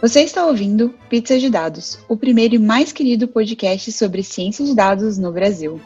[0.00, 4.74] Você está ouvindo Pizza de Dados, o primeiro e mais querido podcast sobre ciência de
[4.74, 5.78] dados no Brasil.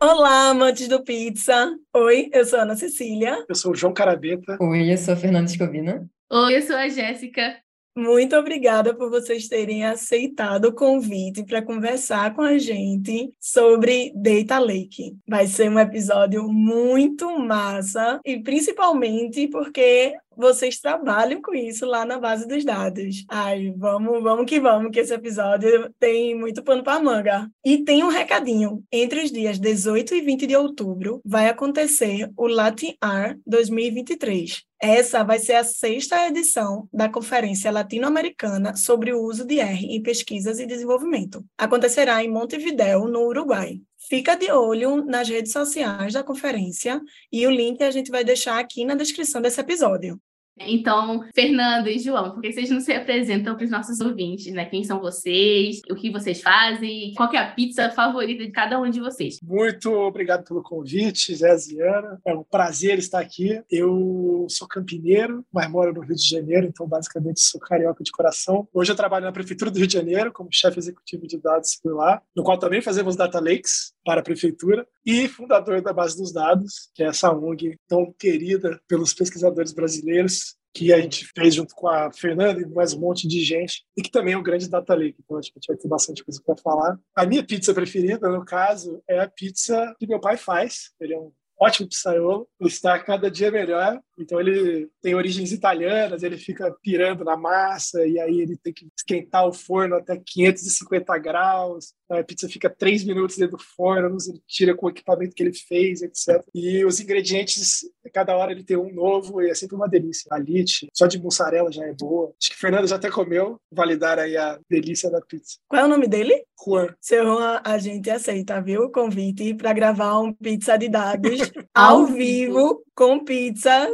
[0.00, 1.70] Olá, amantes do pizza.
[1.94, 3.44] Oi, eu sou a Ana Cecília.
[3.46, 4.56] Eu sou o João Carabeta.
[4.58, 6.08] Oi, eu sou a Fernanda Escovina.
[6.32, 7.58] Oi, eu sou a Jéssica.
[7.96, 14.58] Muito obrigada por vocês terem aceitado o convite para conversar com a gente sobre Data
[14.60, 15.16] Lake.
[15.26, 22.18] Vai ser um episódio muito massa e principalmente porque vocês trabalham com isso lá na
[22.18, 23.24] base dos dados.
[23.28, 27.50] Ai, vamos, vamos que vamos, que esse episódio tem muito pano para manga.
[27.64, 28.82] E tem um recadinho.
[28.90, 34.64] Entre os dias 18 e 20 de outubro vai acontecer o Latin R 2023.
[34.82, 40.02] Essa vai ser a sexta edição da Conferência Latino-Americana sobre o uso de R em
[40.02, 41.44] pesquisas e desenvolvimento.
[41.58, 43.78] Acontecerá em Montevideo, no Uruguai.
[44.08, 46.98] Fica de olho nas redes sociais da conferência
[47.30, 50.18] e o link a gente vai deixar aqui na descrição desse episódio.
[50.58, 54.64] Então, Fernando e João, por que vocês não se apresentam para os nossos ouvintes, né?
[54.66, 58.90] Quem são vocês, o que vocês fazem, qual é a pizza favorita de cada um
[58.90, 59.38] de vocês?
[59.42, 62.20] Muito obrigado pelo convite, Zé Ziana.
[62.24, 63.62] É um prazer estar aqui.
[63.70, 68.68] Eu sou campineiro, mas moro no Rio de Janeiro, então basicamente sou carioca de coração.
[68.72, 72.20] Hoje eu trabalho na Prefeitura do Rio de Janeiro como chefe executivo de dados lá,
[72.36, 76.90] no qual também fazemos data lakes para a Prefeitura e fundador da Base dos Dados,
[76.94, 81.88] que é essa ONG tão querida pelos pesquisadores brasileiros que a gente fez junto com
[81.88, 84.94] a Fernanda e mais um monte de gente, e que também é um grande data
[84.94, 86.98] lake, então acho que a gente vai ter bastante coisa para falar.
[87.14, 90.90] A minha pizza preferida, no caso, é a pizza que meu pai faz.
[91.00, 94.00] Ele é um ótimo pizzaiolo, está cada dia melhor.
[94.18, 98.88] Então ele tem origens italianas, ele fica pirando na massa e aí ele tem que
[98.96, 101.92] esquentar o forno até 550 graus.
[102.08, 105.52] A pizza fica três minutos dentro do forno, ele tira com o equipamento que ele
[105.52, 106.42] fez, etc.
[106.54, 110.28] E os ingredientes, cada hora ele tem um novo e é sempre uma delícia.
[110.30, 112.32] A lite, só de mussarela já é boa.
[112.40, 115.58] Acho que o Fernando já até comeu, validar aí a delícia da pizza.
[115.68, 116.44] Qual é o nome dele?
[116.64, 116.94] Juan.
[117.00, 118.82] Seu Juan, a gente aceita, viu?
[118.82, 121.40] O convite para gravar um pizza de dados
[121.74, 123.88] ao vivo com pizza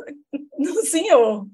[0.58, 1.46] no senhor.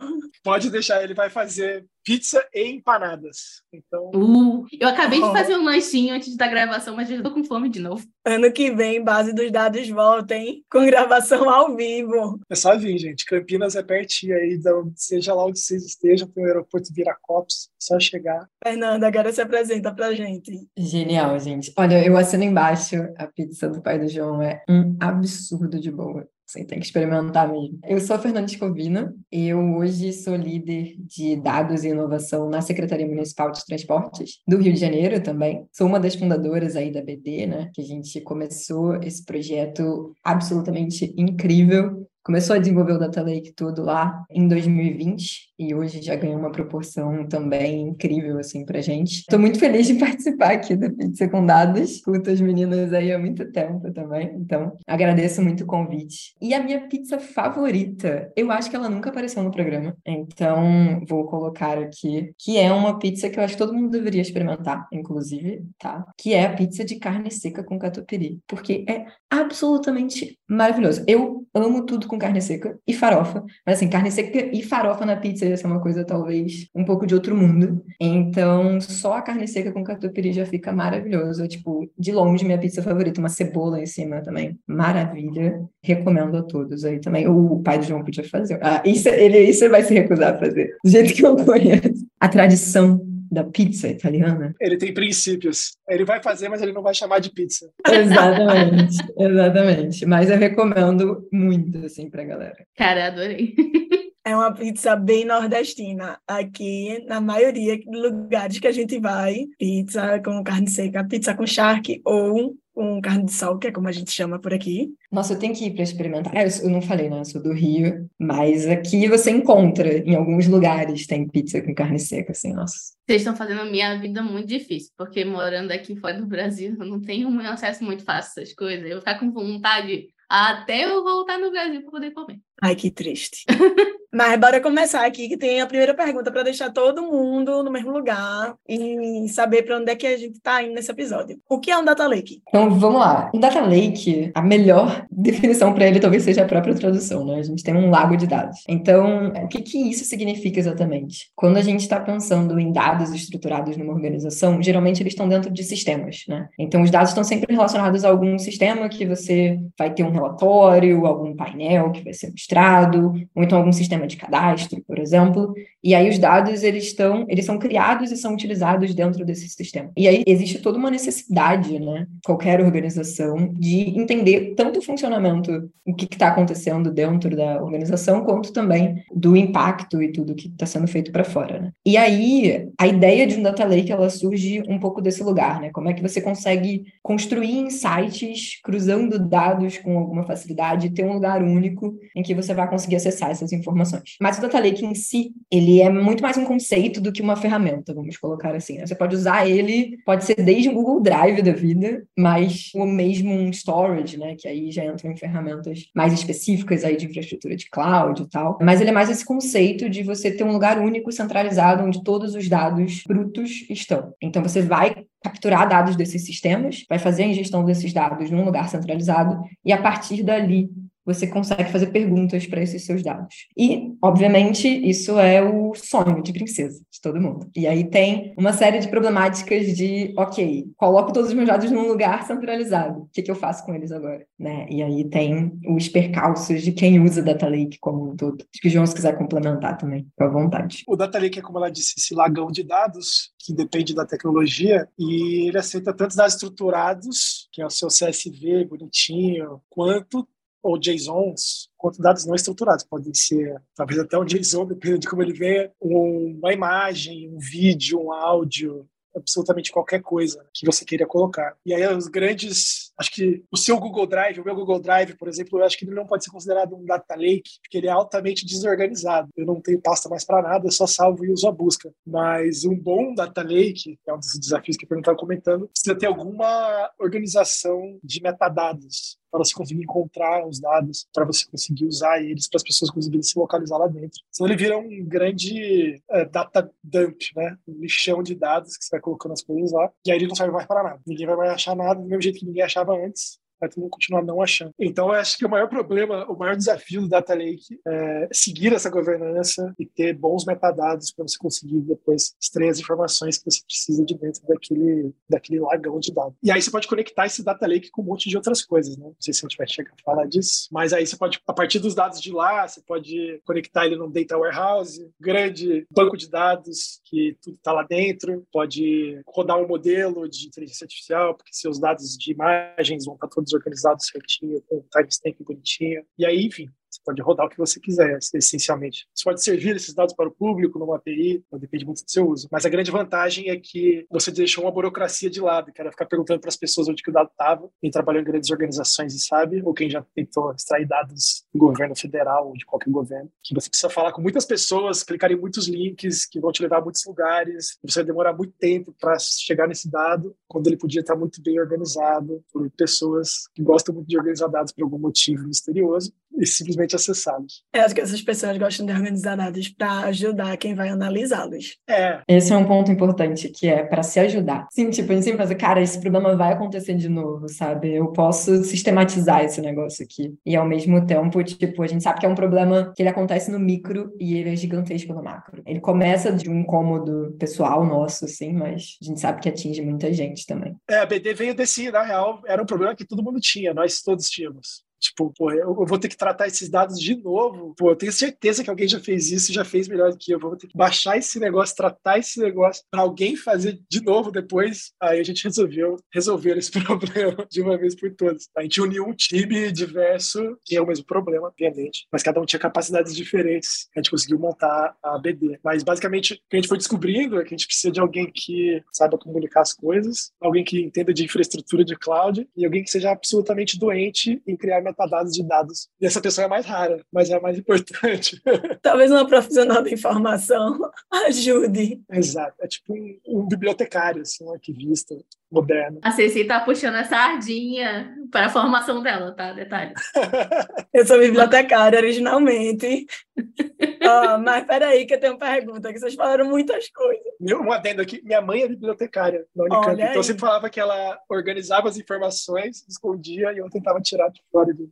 [0.42, 3.62] Pode deixar, ele vai fazer pizza e empanadas.
[3.72, 4.10] Então.
[4.14, 5.26] Uh, eu acabei oh.
[5.26, 8.04] de fazer um lanchinho antes da gravação, mas já tô com fome de novo.
[8.24, 10.64] Ano que vem, base dos dados volta, hein?
[10.70, 12.40] Com gravação ao vivo.
[12.50, 13.24] É só vir, gente.
[13.24, 14.60] Campinas é pertinho aí,
[14.96, 18.46] seja lá onde vocês estejam, tem o aeroporto Viracopos, é só chegar.
[18.62, 20.68] Fernanda, agora se apresenta pra gente.
[20.76, 21.72] Genial, gente.
[21.76, 26.26] Olha, eu assino embaixo a pizza do pai do João, é um absurdo de boa.
[26.52, 27.78] Você tem que experimentar mesmo.
[27.82, 33.06] Eu sou a Fernanda Escovina, eu hoje sou líder de dados e inovação na Secretaria
[33.06, 35.66] Municipal de Transportes do Rio de Janeiro também.
[35.72, 37.70] Sou uma das fundadoras aí da BD, né?
[37.72, 43.82] Que a gente começou esse projeto absolutamente incrível começou a desenvolver o Data Lake tudo
[43.82, 49.20] lá em 2020 e hoje já ganhou uma proporção também incrível assim pra gente.
[49.20, 51.90] Estou muito feliz de participar aqui da Pizza com Dados.
[51.92, 56.34] Escuto as meninas aí há muito tempo também, então agradeço muito o convite.
[56.40, 61.26] E a minha pizza favorita, eu acho que ela nunca apareceu no programa, então vou
[61.26, 65.62] colocar aqui, que é uma pizza que eu acho que todo mundo deveria experimentar, inclusive,
[65.78, 66.04] tá?
[66.16, 71.04] Que é a pizza de carne seca com catupiry, porque é absolutamente maravilhoso.
[71.06, 73.42] Eu amo tudo com carne seca e farofa.
[73.66, 77.06] Mas assim, carne seca e farofa na pizza ia ser uma coisa talvez um pouco
[77.06, 77.82] de outro mundo.
[77.98, 81.48] Então, só a carne seca com catupiry já fica maravilhoso.
[81.48, 84.58] Tipo, de longe, minha pizza favorita, uma cebola em cima também.
[84.66, 85.62] Maravilha.
[85.82, 87.26] Recomendo a todos aí também.
[87.26, 88.58] O pai do João podia fazer.
[88.62, 90.76] Ah, isso, ele, isso vai se recusar a fazer.
[90.84, 92.06] Do jeito que eu conheço.
[92.20, 93.00] A tradição
[93.32, 94.54] da pizza italiana.
[94.60, 95.72] Ele tem princípios.
[95.88, 97.70] Ele vai fazer, mas ele não vai chamar de pizza.
[97.88, 100.06] Exatamente, exatamente.
[100.06, 102.66] Mas eu recomendo muito, assim, pra galera.
[102.76, 103.54] Cara, adorei.
[104.24, 106.16] É uma pizza bem nordestina.
[106.28, 111.44] Aqui, na maioria dos lugares que a gente vai, pizza com carne seca, pizza com
[111.44, 114.94] charque ou com carne de sol, que é como a gente chama por aqui.
[115.10, 116.32] Nossa, eu tenho que ir para experimentar.
[116.36, 117.18] Ah, eu não falei, né?
[117.18, 121.98] Eu sou do Rio, mas aqui você encontra em alguns lugares tem pizza com carne
[121.98, 122.76] seca, assim, nossa.
[123.06, 126.86] Vocês estão fazendo a minha vida muito difícil, porque morando aqui fora do Brasil, eu
[126.86, 128.84] não tenho um acesso muito fácil a essas coisas.
[128.84, 132.38] Eu vou ficar com vontade até eu voltar no Brasil para poder comer.
[132.62, 133.44] Ai, que triste.
[134.14, 137.90] Mas bora começar aqui, que tem a primeira pergunta para deixar todo mundo no mesmo
[137.90, 141.38] lugar e saber para onde é que a gente está indo nesse episódio.
[141.48, 142.42] O que é um data lake?
[142.46, 143.30] Então, vamos lá.
[143.34, 147.36] Um data lake, a melhor definição para ele talvez seja a própria tradução, né?
[147.36, 148.58] A gente tem um lago de dados.
[148.68, 151.30] Então, o que, que isso significa exatamente?
[151.34, 155.64] Quando a gente está pensando em dados estruturados numa organização, geralmente eles estão dentro de
[155.64, 156.50] sistemas, né?
[156.58, 161.06] Então, os dados estão sempre relacionados a algum sistema que você vai ter um relatório,
[161.06, 165.54] algum painel que vai ser um registrado, ou então algum sistema de cadastro, por exemplo.
[165.82, 169.90] E aí os dados eles estão, eles são criados e são utilizados dentro desse sistema.
[169.96, 175.94] E aí existe toda uma necessidade, né, qualquer organização de entender tanto o funcionamento, o
[175.94, 180.86] que está acontecendo dentro da organização, quanto também do impacto e tudo que está sendo
[180.86, 181.60] feito para fora.
[181.60, 181.72] Né?
[181.84, 185.70] E aí a ideia de um data lake ela surge um pouco desse lugar, né?
[185.72, 191.42] Como é que você consegue construir insights cruzando dados com alguma facilidade ter um lugar
[191.42, 194.16] único em que você vai conseguir acessar essas informações.
[194.20, 197.36] Mas o data lake em si, ele é muito mais um conceito do que uma
[197.36, 198.78] ferramenta, vamos colocar assim.
[198.78, 198.86] Né?
[198.86, 203.32] Você pode usar ele, pode ser desde o Google Drive da vida, mas o mesmo
[203.32, 204.34] um storage, né?
[204.36, 208.58] Que aí já entram em ferramentas mais específicas aí de infraestrutura de cloud e tal.
[208.60, 212.34] Mas ele é mais esse conceito de você ter um lugar único centralizado onde todos
[212.34, 214.12] os dados brutos estão.
[214.20, 218.68] Então você vai capturar dados desses sistemas, vai fazer a ingestão desses dados num lugar
[218.68, 220.68] centralizado e a partir dali
[221.04, 223.48] você consegue fazer perguntas para esses seus dados.
[223.56, 227.50] E, obviamente, isso é o sonho de princesa de todo mundo.
[227.56, 231.88] E aí tem uma série de problemáticas de, ok, coloco todos os meus dados num
[231.88, 233.02] lugar centralizado.
[233.02, 234.24] O que, que eu faço com eles agora?
[234.38, 234.66] Né?
[234.70, 238.42] E aí tem os percalços de quem usa Data Lake como um todo.
[238.42, 240.82] Acho que o João, se quiser complementar também, com à vontade.
[240.86, 244.88] O Data Lake é, como ela disse, esse lagão de dados que depende da tecnologia
[244.98, 250.26] e ele aceita tantos dados estruturados, que é o seu CSV bonitinho, quanto
[250.62, 252.84] ou JSONs, quanto dados não estruturados.
[252.84, 258.00] Podem ser, talvez até um JSON, dependendo de como ele venha, uma imagem, um vídeo,
[258.00, 261.56] um áudio, absolutamente qualquer coisa que você queira colocar.
[261.64, 265.28] E aí os grandes, acho que o seu Google Drive, o meu Google Drive, por
[265.28, 267.90] exemplo, eu acho que ele não pode ser considerado um data lake, porque ele é
[267.90, 269.28] altamente desorganizado.
[269.36, 271.92] Eu não tenho pasta mais para nada, eu só salvo e uso a busca.
[272.06, 275.98] Mas um bom data lake, que é um dos desafios que eu estava comentando, precisa
[275.98, 282.22] ter alguma organização de metadados para você conseguir encontrar os dados, para você conseguir usar
[282.22, 284.20] eles, para as pessoas conseguirem se localizar lá dentro.
[284.30, 287.56] Senão ele vira um grande é, data dump, né?
[287.66, 290.34] Um lixão de dados que você vai colocando as coisas lá, e aí ele não
[290.34, 291.00] serve mais para nada.
[291.06, 293.90] Ninguém vai mais achar nada do mesmo jeito que ninguém achava antes vai todo mundo
[293.90, 294.72] continuar não achando.
[294.78, 298.72] Então, eu acho que o maior problema, o maior desafio do Data Lake é seguir
[298.72, 303.62] essa governança e ter bons metadados para você conseguir depois extrair as informações que você
[303.64, 306.34] precisa de dentro daquele, daquele lagão de dados.
[306.42, 309.06] E aí você pode conectar esse Data Lake com um monte de outras coisas, né?
[309.06, 311.52] Não sei se a gente vai chegar a falar disso, mas aí você pode, a
[311.52, 316.28] partir dos dados de lá, você pode conectar ele num Data Warehouse, grande banco de
[316.28, 321.78] dados que tudo está lá dentro, pode rodar um modelo de inteligência artificial, porque seus
[321.78, 326.04] dados de imagens vão estar todos organizado certinho, com timestamp bonitinho.
[326.18, 329.06] E aí, enfim, você pode rodar o que você quiser, essencialmente.
[329.14, 332.48] Você pode servir esses dados para o público numa API, depende muito do seu uso.
[332.50, 336.40] Mas a grande vantagem é que você deixou uma burocracia de lado, era ficar perguntando
[336.40, 337.68] para as pessoas onde que o dado estava.
[337.80, 341.96] Quem trabalhou em grandes organizações e sabe, ou quem já tentou extrair dados do governo
[341.96, 345.66] federal ou de qualquer governo, que você precisa falar com muitas pessoas, clicar em muitos
[345.68, 347.78] links que vão te levar a muitos lugares.
[347.82, 351.58] Você vai demorar muito tempo para chegar nesse dado, quando ele podia estar muito bem
[351.58, 356.12] organizado por pessoas que gostam muito de organizar dados por algum motivo misterioso
[356.42, 357.62] e simplesmente acessá-los.
[357.72, 361.76] Eu acho que essas pessoas gostam de organizar dados para ajudar quem vai analisá-los.
[361.88, 362.20] É.
[362.26, 364.66] Esse é um ponto importante, que é para se ajudar.
[364.72, 367.94] Sim, tipo, a gente sempre pensa, cara, esse problema vai acontecer de novo, sabe?
[367.94, 370.34] Eu posso sistematizar esse negócio aqui.
[370.44, 373.50] E ao mesmo tempo, tipo, a gente sabe que é um problema que ele acontece
[373.50, 375.62] no micro e ele é gigantesco no macro.
[375.64, 380.12] Ele começa de um incômodo pessoal nosso, assim, mas a gente sabe que atinge muita
[380.12, 380.74] gente também.
[380.88, 384.00] É, a BD veio desse, na real, era um problema que todo mundo tinha, nós
[384.00, 384.82] todos tínhamos.
[385.02, 387.74] Tipo, pô, eu, vou ter que tratar esses dados de novo.
[387.76, 390.38] Pô, eu tenho certeza que alguém já fez isso já fez melhor do que eu.
[390.38, 394.92] Vou ter que baixar esse negócio, tratar esse negócio para alguém fazer de novo depois.
[395.00, 398.48] Aí a gente resolveu resolver esse problema de uma vez por todas.
[398.56, 402.60] A gente uniu um time diverso, tinha o mesmo problema, obviamente, mas cada um tinha
[402.60, 403.88] capacidades diferentes.
[403.96, 405.58] A gente conseguiu montar a BD.
[405.64, 408.30] Mas basicamente, o que a gente foi descobrindo é que a gente precisa de alguém
[408.32, 412.90] que saiba comunicar as coisas, alguém que entenda de infraestrutura de cloud e alguém que
[412.90, 415.88] seja absolutamente doente em criar metadados de dados.
[416.00, 418.40] E essa pessoa é mais rara, mas é a mais importante.
[418.82, 420.78] Talvez uma profissional da informação
[421.26, 422.02] ajude.
[422.10, 422.54] Exato.
[422.60, 425.14] É tipo um, um bibliotecário, assim, um arquivista
[425.52, 426.00] moderno.
[426.02, 429.52] A Ceci tá puxando a sardinha para a formação dela, tá?
[429.52, 429.92] Detalhe.
[430.92, 433.06] eu sou bibliotecária originalmente.
[433.38, 437.22] oh, mas peraí, que eu tenho uma pergunta, que vocês falaram muitas coisas.
[437.40, 441.20] Um adendo aqui, minha mãe é bibliotecária na Unicamp, então eu sempre falava que ela
[441.28, 444.90] organizava as informações, escondia e eu tentava tirar de fora do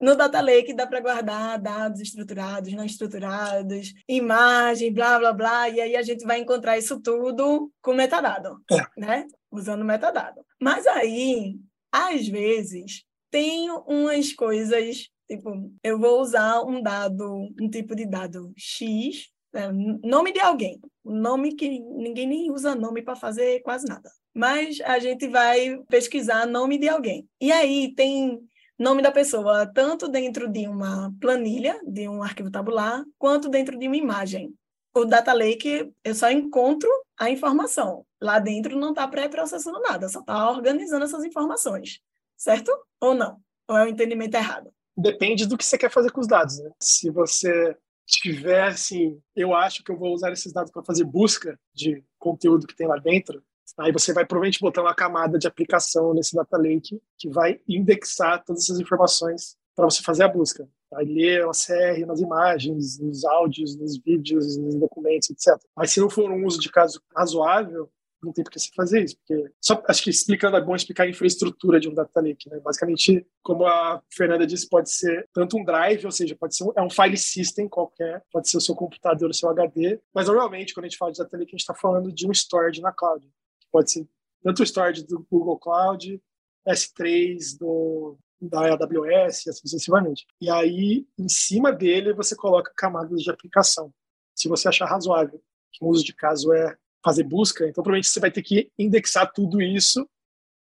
[0.00, 5.80] no Data Lake dá para guardar dados estruturados, não estruturados, imagem, blá, blá, blá, e
[5.80, 7.94] aí a gente vai encontrar isso tudo com
[8.40, 9.00] metadado, é.
[9.00, 9.26] né?
[9.50, 10.44] Usando metadado.
[10.60, 11.58] Mas aí,
[11.92, 18.52] às vezes, tem umas coisas Tipo, eu vou usar um dado, um tipo de dado
[18.56, 19.70] X, né,
[20.02, 24.10] nome de alguém, nome que ninguém nem usa nome para fazer quase nada.
[24.34, 27.28] Mas a gente vai pesquisar nome de alguém.
[27.40, 28.40] E aí tem
[28.76, 33.86] nome da pessoa tanto dentro de uma planilha, de um arquivo tabular, quanto dentro de
[33.86, 34.52] uma imagem.
[34.92, 38.04] O Data Lake, eu só encontro a informação.
[38.20, 42.00] Lá dentro não está pré-processando nada, só está organizando essas informações.
[42.36, 42.72] Certo?
[43.00, 43.38] Ou não?
[43.68, 44.72] Ou é o um entendimento errado?
[45.00, 46.58] depende do que você quer fazer com os dados.
[46.58, 46.70] Né?
[46.80, 51.58] Se você tiver assim, eu acho que eu vou usar esses dados para fazer busca
[51.74, 53.42] de conteúdo que tem lá dentro,
[53.78, 58.44] aí você vai provavelmente botar uma camada de aplicação nesse data lake que vai indexar
[58.44, 60.68] todas essas informações para você fazer a busca.
[60.92, 65.56] Ler uma série nas imagens, nos áudios, nos vídeos, nos documentos, etc.
[65.76, 67.90] Mas se não for um uso de caso razoável,
[68.22, 71.04] não tem por que você fazer isso, porque só acho que explicando é bom explicar
[71.04, 72.60] a infraestrutura de um data lake, né?
[72.60, 76.72] Basicamente, como a Fernanda disse, pode ser tanto um drive, ou seja, pode ser um,
[76.76, 80.74] é um file system qualquer, pode ser o seu computador, o seu HD, mas normalmente
[80.74, 82.92] quando a gente fala de data lake, a gente está falando de um storage na
[82.92, 83.26] cloud,
[83.72, 84.06] pode ser
[84.42, 86.20] tanto o storage do Google Cloud,
[86.68, 90.26] S3 do da AWS, assim sucessivamente.
[90.40, 93.92] E aí, em cima dele, você coloca camadas de aplicação.
[94.34, 95.40] Se você achar razoável
[95.72, 99.30] que o uso de caso é fazer busca, então provavelmente você vai ter que indexar
[99.32, 100.08] tudo isso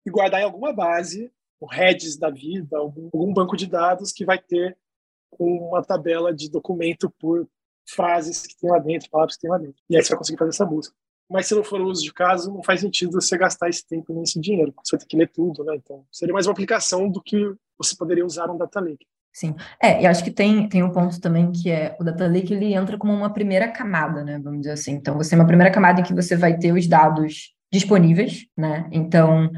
[0.04, 4.24] e guardar em alguma base, o Redis da vida, algum, algum banco de dados que
[4.24, 4.76] vai ter
[5.38, 7.48] uma tabela de documento por
[7.88, 9.82] frases que tem lá dentro, palavras que tem lá dentro.
[9.88, 10.94] E aí você vai conseguir fazer essa busca.
[11.28, 14.12] Mas se não for o uso de caso, não faz sentido você gastar esse tempo
[14.12, 15.76] nem esse dinheiro, porque você vai ter que ler tudo, né?
[15.76, 19.06] Então, seria mais uma aplicação do que você poderia usar um data lake.
[19.32, 19.54] Sim.
[19.80, 22.74] É, e acho que tem, tem um ponto também que é o data lake ele
[22.74, 24.40] entra como uma primeira camada, né?
[24.42, 24.92] Vamos dizer assim.
[24.92, 28.88] Então, você tem uma primeira camada em que você vai ter os dados disponíveis, né?
[28.90, 29.48] Então,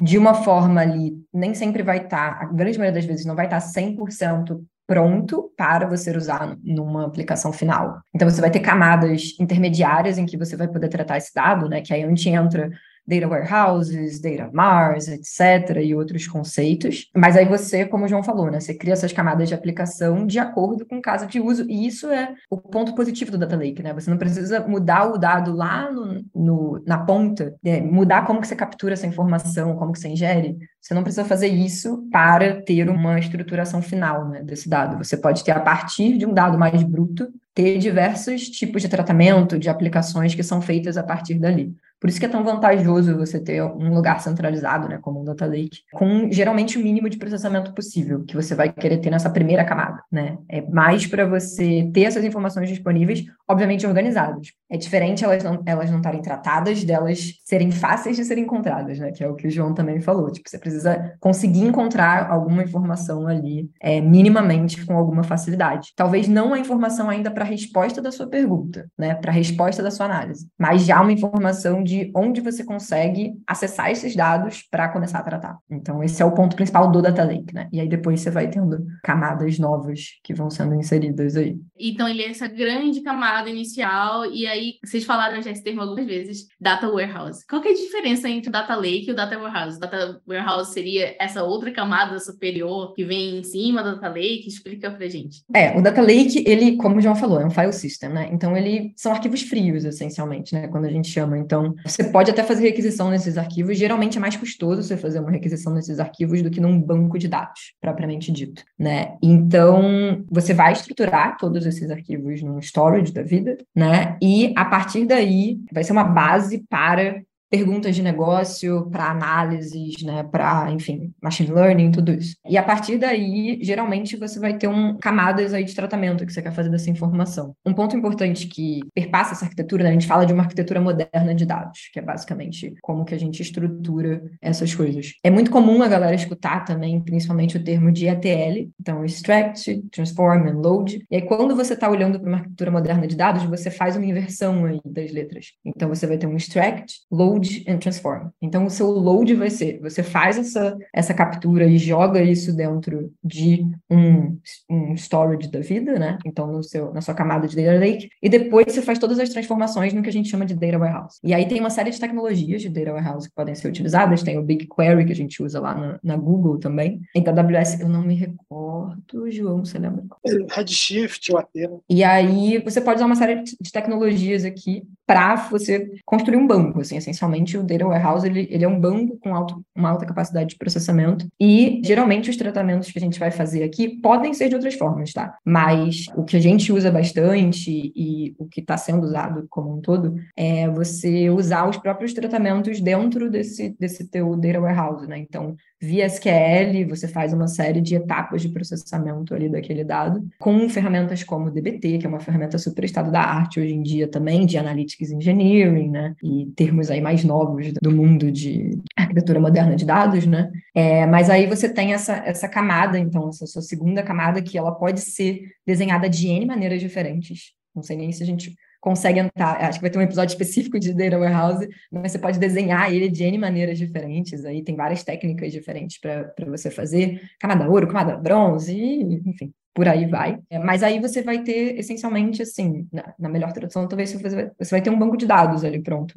[0.00, 3.34] de uma forma ali, nem sempre vai estar, tá, a grande maioria das vezes não
[3.34, 8.00] vai estar tá 100% pronto para você usar numa aplicação final.
[8.14, 11.80] Então, você vai ter camadas intermediárias em que você vai poder tratar esse dado, né?
[11.80, 12.70] Que aí é onde entra
[13.06, 17.10] data warehouses, data mars, etc., e outros conceitos.
[17.14, 20.38] Mas aí você, como o João falou, né, você cria essas camadas de aplicação de
[20.38, 23.82] acordo com o caso de uso, e isso é o ponto positivo do Data Lake,
[23.82, 23.92] né?
[23.92, 28.46] Você não precisa mudar o dado lá no, no na ponta, é, mudar como que
[28.46, 30.56] você captura essa informação, como que você ingere.
[30.80, 34.98] Você não precisa fazer isso para ter uma estruturação final né, desse dado.
[34.98, 39.58] Você pode ter, a partir de um dado mais bruto, ter diversos tipos de tratamento,
[39.58, 41.74] de aplicações que são feitas a partir dali.
[42.04, 45.46] Por isso que é tão vantajoso você ter um lugar centralizado, né, como um data
[45.46, 49.64] lake, com geralmente o mínimo de processamento possível que você vai querer ter nessa primeira
[49.64, 50.36] camada, né?
[50.46, 54.48] É mais para você ter essas informações disponíveis, obviamente organizadas.
[54.70, 59.10] É diferente elas não elas não estarem tratadas, delas serem fáceis de serem encontradas, né?
[59.10, 60.30] Que é o que o João também falou.
[60.30, 65.94] Tipo, você precisa conseguir encontrar alguma informação ali, é, minimamente com alguma facilidade.
[65.96, 69.14] Talvez não a informação ainda para a resposta da sua pergunta, né?
[69.14, 73.34] Para a resposta da sua análise, mas já uma informação de de onde você consegue
[73.46, 75.58] acessar esses dados para começar a tratar.
[75.70, 77.68] Então, esse é o ponto principal do Data Lake, né?
[77.72, 81.56] E aí depois você vai tendo camadas novas que vão sendo inseridas aí.
[81.78, 86.06] Então, ele é essa grande camada inicial, e aí vocês falaram já esse termo algumas
[86.06, 87.46] vezes, Data Warehouse.
[87.48, 89.76] Qual que é a diferença entre o Data Lake e o Data Warehouse?
[89.76, 94.48] O Data Warehouse seria essa outra camada superior que vem em cima do Data Lake?
[94.48, 95.42] Explica pra gente.
[95.54, 98.28] É, o Data Lake, ele, como o João falou, é um file system, né?
[98.32, 100.68] Então, ele são arquivos frios, essencialmente, né?
[100.68, 101.38] Quando a gente chama.
[101.38, 103.76] Então, você pode até fazer requisição nesses arquivos.
[103.76, 107.28] Geralmente é mais custoso você fazer uma requisição nesses arquivos do que num banco de
[107.28, 109.16] dados, propriamente dito, né?
[109.22, 114.16] Então, você vai estruturar todos esses arquivos num storage da vida, né?
[114.22, 117.22] E a partir daí vai ser uma base para
[117.54, 122.34] perguntas de negócio, para análises, né, para, enfim, machine learning, tudo isso.
[122.44, 126.42] E a partir daí, geralmente você vai ter um camadas aí de tratamento que você
[126.42, 127.54] quer fazer dessa informação.
[127.64, 131.32] Um ponto importante que perpassa essa arquitetura, né, a gente fala de uma arquitetura moderna
[131.32, 135.12] de dados, que é basicamente como que a gente estrutura essas coisas.
[135.22, 140.48] É muito comum a galera escutar também, principalmente o termo de ETL, então extract, transform
[140.48, 141.06] and load.
[141.08, 144.06] E aí quando você está olhando para uma arquitetura moderna de dados, você faz uma
[144.06, 145.52] inversão aí das letras.
[145.64, 148.28] Então você vai ter um extract, load load and transform.
[148.40, 153.12] Então, o seu load vai ser, você faz essa, essa captura e joga isso dentro
[153.22, 154.38] de um,
[154.70, 156.18] um storage da vida, né?
[156.24, 159.28] Então, no seu, na sua camada de data lake, e depois você faz todas as
[159.28, 161.18] transformações no que a gente chama de data warehouse.
[161.22, 164.38] E aí tem uma série de tecnologias de data warehouse que podem ser utilizadas, tem
[164.38, 167.00] o BigQuery, que a gente usa lá na, na Google também.
[167.14, 170.04] Em AWS, eu não me recordo, João, você lembra?
[170.50, 171.78] Redshift, o Athena.
[171.88, 176.80] E aí você pode usar uma série de tecnologias aqui para você construir um banco,
[176.80, 180.06] assim, essencialmente inicialmente, o Data Warehouse ele, ele é um banco com alto, uma alta
[180.06, 184.48] capacidade de processamento e, geralmente, os tratamentos que a gente vai fazer aqui podem ser
[184.48, 185.36] de outras formas, tá?
[185.44, 189.80] Mas o que a gente usa bastante e o que está sendo usado como um
[189.80, 195.18] todo é você usar os próprios tratamentos dentro desse, desse teu Data Warehouse, né?
[195.18, 200.68] Então, via SQL, você faz uma série de etapas de processamento ali daquele dado, com
[200.68, 204.08] ferramentas como o DBT, que é uma ferramenta super estado da arte hoje em dia
[204.08, 206.14] também, de Analytics Engineering, né?
[206.22, 210.50] E termos aí mais novos do mundo de arquitetura moderna de dados, né?
[210.74, 214.72] É, mas aí você tem essa, essa camada, então, essa sua segunda camada, que ela
[214.72, 217.52] pode ser desenhada de N maneiras diferentes.
[217.74, 219.56] Não sei nem se a gente consegue entrar.
[219.64, 223.08] Acho que vai ter um episódio específico de Data Warehouse, mas você pode desenhar ele
[223.08, 224.44] de N maneiras diferentes.
[224.44, 227.18] Aí tem várias técnicas diferentes para você fazer.
[227.40, 228.78] Camada ouro, camada bronze,
[229.24, 230.38] enfim, por aí vai.
[230.50, 234.82] É, mas aí você vai ter, essencialmente, assim, na, na melhor tradução, talvez você vai
[234.82, 236.14] ter um banco de dados ali pronto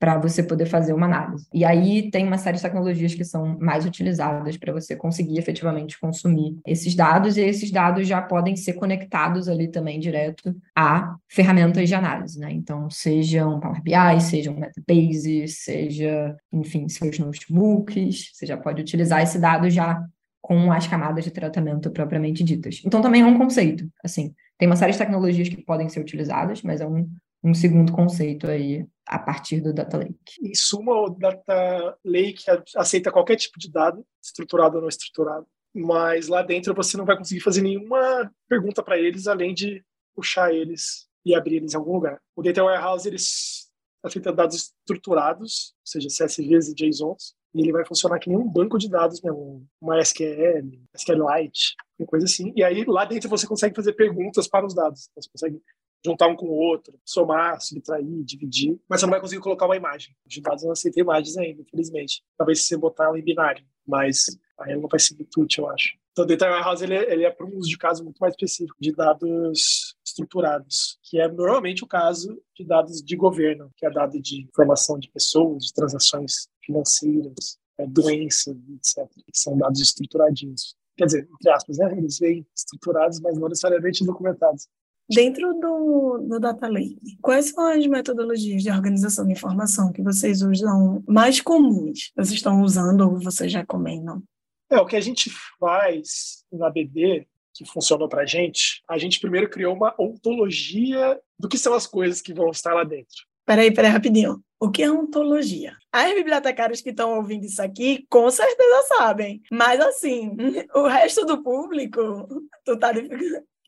[0.00, 1.46] para você poder fazer uma análise.
[1.52, 6.00] E aí tem uma série de tecnologias que são mais utilizadas para você conseguir efetivamente
[6.00, 11.86] consumir esses dados, e esses dados já podem ser conectados ali também direto a ferramentas
[11.86, 12.50] de análise, né?
[12.50, 19.38] Então, sejam Power BI, sejam Metabases, seja, enfim, seus notebooks, você já pode utilizar esse
[19.38, 20.02] dado já
[20.40, 22.80] com as camadas de tratamento propriamente ditas.
[22.86, 26.62] Então, também é um conceito, assim, tem uma série de tecnologias que podem ser utilizadas,
[26.62, 27.06] mas é um,
[27.42, 30.14] um segundo conceito aí a partir do Data Lake.
[30.42, 32.44] Em suma, o Data Lake
[32.76, 37.16] aceita qualquer tipo de dado, estruturado ou não estruturado, mas lá dentro você não vai
[37.16, 41.94] conseguir fazer nenhuma pergunta para eles além de puxar eles e abrir eles em algum
[41.94, 42.20] lugar.
[42.36, 43.70] O Data Warehouse eles
[44.02, 48.48] aceita dados estruturados, ou seja, CSVs e JSONs, e ele vai funcionar que nem um
[48.48, 51.74] banco de dados mesmo, uma SQL, SQLite,
[52.06, 52.52] coisa assim.
[52.56, 55.10] E aí lá dentro você consegue fazer perguntas para os dados.
[55.14, 55.60] Você consegue
[56.04, 59.76] juntar um com o outro, somar, subtrair, dividir, mas você não vai conseguir colocar uma
[59.76, 60.14] imagem.
[60.26, 62.22] Os dados não aceitam imagens ainda, infelizmente.
[62.36, 64.26] Talvez se você botar ela em binário, mas
[64.58, 65.98] aí não vai ser muito útil, eu acho.
[66.12, 68.34] Então, o Data Warehouse ele, é, ele é para um uso de caso muito mais
[68.34, 73.90] específico, de dados estruturados, que é normalmente o caso de dados de governo, que é
[73.90, 80.74] dado de informação de pessoas, de transações financeiras, é, doenças, etc., que são dados estruturadinhos.
[80.96, 81.94] Quer dizer, entre aspas, né?
[81.96, 84.68] eles vêm estruturados, mas não necessariamente documentados.
[85.12, 90.40] Dentro do, do Data Lake, quais são as metodologias de organização de informação que vocês
[90.40, 92.12] usam mais comuns?
[92.14, 94.22] Vocês estão usando ou vocês recomendam?
[94.70, 99.18] É, o que a gente faz na BD, que funcionou para a gente, a gente
[99.18, 103.26] primeiro criou uma ontologia do que são as coisas que vão estar lá dentro.
[103.44, 104.40] Peraí, peraí, rapidinho.
[104.60, 105.74] O que é ontologia?
[105.90, 109.42] As bibliotecários que estão ouvindo isso aqui, com certeza sabem.
[109.50, 110.36] Mas, assim,
[110.72, 112.28] o resto do público,
[112.64, 112.92] tu tá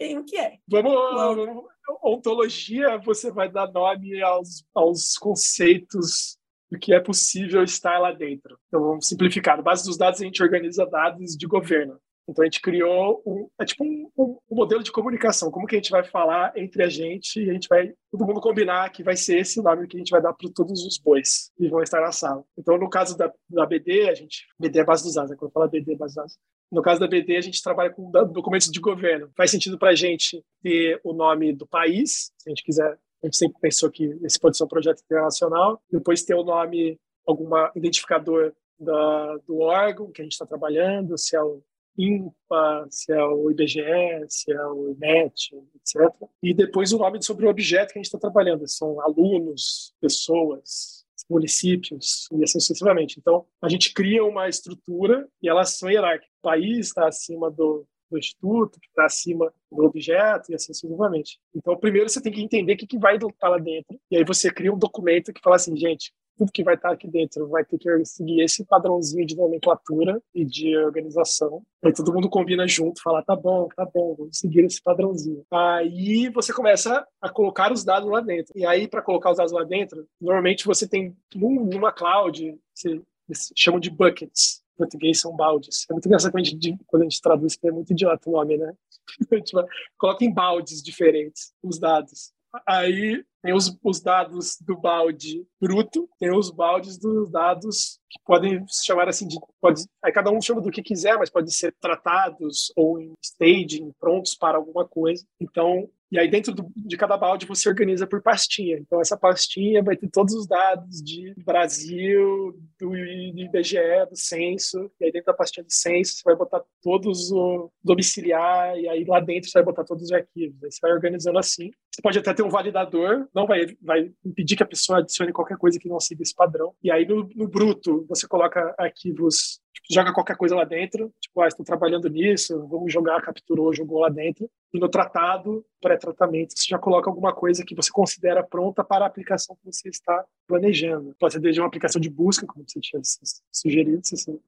[0.03, 0.59] quem o que é.
[0.69, 1.65] Vamos, vamos,
[2.03, 6.37] ontologia, você vai dar nome aos, aos conceitos
[6.71, 8.59] do que é possível estar lá dentro.
[8.67, 9.57] Então, vamos simplificar.
[9.57, 12.01] Na base dos dados, a gente organiza dados de governo.
[12.29, 15.51] Então, a gente criou um, é tipo um, um, um, modelo de comunicação.
[15.51, 18.41] Como que a gente vai falar entre a gente e a gente vai, todo mundo
[18.41, 21.51] combinar que vai ser esse nome que a gente vai dar para todos os bois
[21.57, 22.45] que vão estar na sala.
[22.57, 25.37] Então, no caso da, da BD, a gente, BD é base dos dados, né?
[25.37, 26.37] quando fala BD é base dos
[26.73, 29.31] no caso da BD, a gente trabalha com documentos de governo.
[29.37, 32.99] Faz sentido para a gente ter o nome do país, se a gente quiser.
[33.23, 35.83] A gente sempre pensou que esse pode ser um projeto internacional.
[35.91, 41.37] Depois ter o nome, algum identificador da, do órgão que a gente está trabalhando, se
[41.37, 41.63] é o
[41.97, 43.83] INPA, se é o IBGE,
[44.29, 46.11] se é o INET, etc.
[46.43, 48.67] E depois o nome sobre o objeto que a gente está trabalhando.
[48.69, 53.19] São alunos, pessoas, municípios e assim sucessivamente.
[53.19, 56.31] Então, a gente cria uma estrutura e elas são hierárquicas.
[56.39, 61.39] O país está acima do, do instituto, que está acima do objeto e assim sucessivamente.
[61.55, 63.99] Então, primeiro você tem que entender o que, que vai estar lá dentro.
[64.11, 67.07] E aí você cria um documento que fala assim, gente, tudo que vai estar aqui
[67.07, 71.63] dentro vai ter que seguir esse padrãozinho de nomenclatura e de organização.
[71.85, 75.45] Aí todo mundo combina junto, fala, tá bom, tá bom, vamos seguir esse padrãozinho.
[75.53, 78.53] Aí você começa a colocar os dados lá dentro.
[78.57, 83.79] E aí, para colocar os dados lá dentro, normalmente você tem numa cloud, eles chamam
[83.79, 84.63] de buckets.
[84.75, 85.87] Em português são baldes.
[85.89, 88.57] É muito engraçado quando a gente, quando a gente traduz, é muito idiota o nome,
[88.57, 88.73] né?
[89.97, 92.33] Coloca em baldes diferentes os dados.
[92.67, 98.67] Aí tem os, os dados do balde bruto, tem os baldes dos dados que podem
[98.69, 101.75] se chamar assim de pode aí cada um chama do que quiser, mas pode ser
[101.81, 105.25] tratados ou em staging, prontos para alguma coisa.
[105.41, 108.77] Então e aí dentro do, de cada balde você organiza por pastinha.
[108.77, 114.91] Então essa pastinha vai ter todos os dados de Brasil, do IBGE, do censo.
[115.01, 119.05] E aí dentro da pastinha do censo você vai botar todos o domiciliar e aí
[119.05, 120.63] lá dentro você vai botar todos os arquivos.
[120.63, 121.71] Aí você vai organizando assim.
[121.91, 125.57] Você pode até ter um validador não vai, vai impedir que a pessoa adicione qualquer
[125.57, 126.75] coisa que não siga esse padrão.
[126.83, 131.41] E aí no, no bruto você coloca arquivos tipo, joga qualquer coisa lá dentro, tipo,
[131.41, 134.49] ah, estou trabalhando nisso, vamos jogar, capturou, jogou lá dentro.
[134.73, 139.09] E no tratado, pré-tratamento, você já coloca alguma coisa que você considera pronta para a
[139.09, 141.15] aplicação que você está planejando.
[141.19, 143.03] Pode ser desde uma aplicação de busca, como você tinha
[143.51, 144.01] sugerido,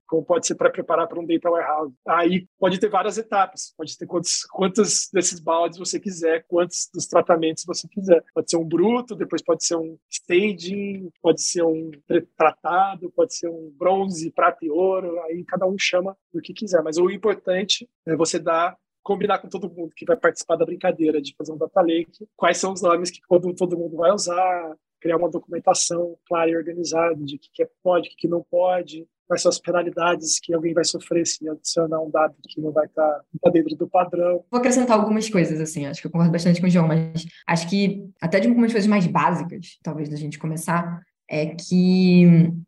[0.07, 1.93] como pode ser para preparar para um data warehouse.
[2.07, 7.05] Aí pode ter várias etapas, pode ter quantos, quantos desses baldes você quiser, quantos dos
[7.05, 8.23] tratamentos você quiser.
[8.33, 11.91] Pode ser um bruto, depois pode ser um staging, pode ser um
[12.35, 16.81] tratado, pode ser um bronze, prata e ouro, aí cada um chama do que quiser.
[16.83, 21.21] Mas o importante é você dar combinar com todo mundo que vai participar da brincadeira
[21.21, 24.75] de fazer um data lake, quais são os nomes que todo, todo mundo vai usar,
[24.99, 28.43] criar uma documentação clara e organizada de o que, que pode, o que, que não
[28.49, 32.71] pode, quais são as penalidades que alguém vai sofrer se adicionar um dado que não
[32.71, 34.43] vai estar tá dentro do padrão.
[34.49, 37.69] Vou acrescentar algumas coisas, assim, acho que eu concordo bastante com o João, mas acho
[37.69, 40.99] que até de algumas coisas mais básicas, talvez, da gente começar,
[41.29, 42.25] é que